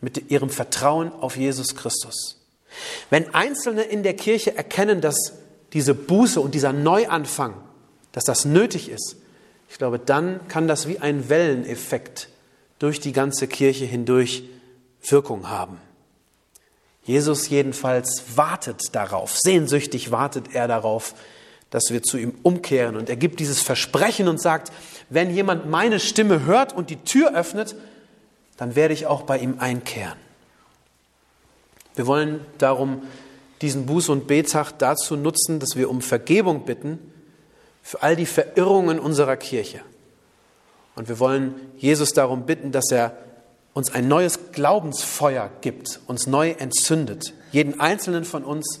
mit 0.00 0.30
ihrem 0.30 0.50
Vertrauen 0.50 1.12
auf 1.12 1.36
Jesus 1.36 1.74
Christus. 1.74 2.40
Wenn 3.10 3.34
Einzelne 3.34 3.82
in 3.82 4.02
der 4.02 4.14
Kirche 4.14 4.56
erkennen, 4.56 5.00
dass 5.00 5.32
diese 5.72 5.94
Buße 5.94 6.40
und 6.40 6.54
dieser 6.54 6.72
Neuanfang, 6.72 7.54
dass 8.12 8.24
das 8.24 8.44
nötig 8.44 8.88
ist, 8.88 9.16
ich 9.68 9.78
glaube, 9.78 9.98
dann 9.98 10.46
kann 10.48 10.68
das 10.68 10.86
wie 10.86 10.98
ein 10.98 11.28
Welleneffekt 11.28 12.28
durch 12.78 13.00
die 13.00 13.12
ganze 13.12 13.48
Kirche 13.48 13.84
hindurch 13.84 14.44
Wirkung 15.02 15.48
haben. 15.48 15.80
Jesus 17.02 17.48
jedenfalls 17.48 18.22
wartet 18.34 18.94
darauf, 18.94 19.36
sehnsüchtig 19.38 20.10
wartet 20.10 20.54
er 20.54 20.66
darauf, 20.66 21.14
dass 21.70 21.90
wir 21.90 22.02
zu 22.02 22.16
ihm 22.18 22.34
umkehren. 22.42 22.96
Und 22.96 23.08
er 23.08 23.16
gibt 23.16 23.40
dieses 23.40 23.60
Versprechen 23.60 24.28
und 24.28 24.40
sagt, 24.40 24.72
wenn 25.10 25.34
jemand 25.34 25.68
meine 25.68 26.00
Stimme 26.00 26.44
hört 26.44 26.72
und 26.72 26.90
die 26.90 26.96
Tür 26.96 27.34
öffnet, 27.34 27.76
dann 28.56 28.76
werde 28.76 28.94
ich 28.94 29.06
auch 29.06 29.22
bei 29.22 29.38
ihm 29.38 29.56
einkehren. 29.58 30.18
Wir 31.94 32.06
wollen 32.06 32.40
darum 32.58 33.02
diesen 33.62 33.88
Buß- 33.88 34.10
und 34.10 34.26
Betag 34.26 34.72
dazu 34.78 35.16
nutzen, 35.16 35.60
dass 35.60 35.76
wir 35.76 35.88
um 35.88 36.02
Vergebung 36.02 36.64
bitten 36.64 36.98
für 37.82 38.02
all 38.02 38.16
die 38.16 38.26
Verirrungen 38.26 38.98
unserer 38.98 39.36
Kirche. 39.36 39.80
Und 40.94 41.08
wir 41.08 41.18
wollen 41.18 41.54
Jesus 41.76 42.12
darum 42.12 42.46
bitten, 42.46 42.72
dass 42.72 42.90
er 42.90 43.16
uns 43.74 43.92
ein 43.92 44.08
neues 44.08 44.52
Glaubensfeuer 44.52 45.50
gibt, 45.60 46.00
uns 46.06 46.26
neu 46.26 46.50
entzündet, 46.52 47.34
jeden 47.52 47.78
einzelnen 47.78 48.24
von 48.24 48.44
uns 48.44 48.80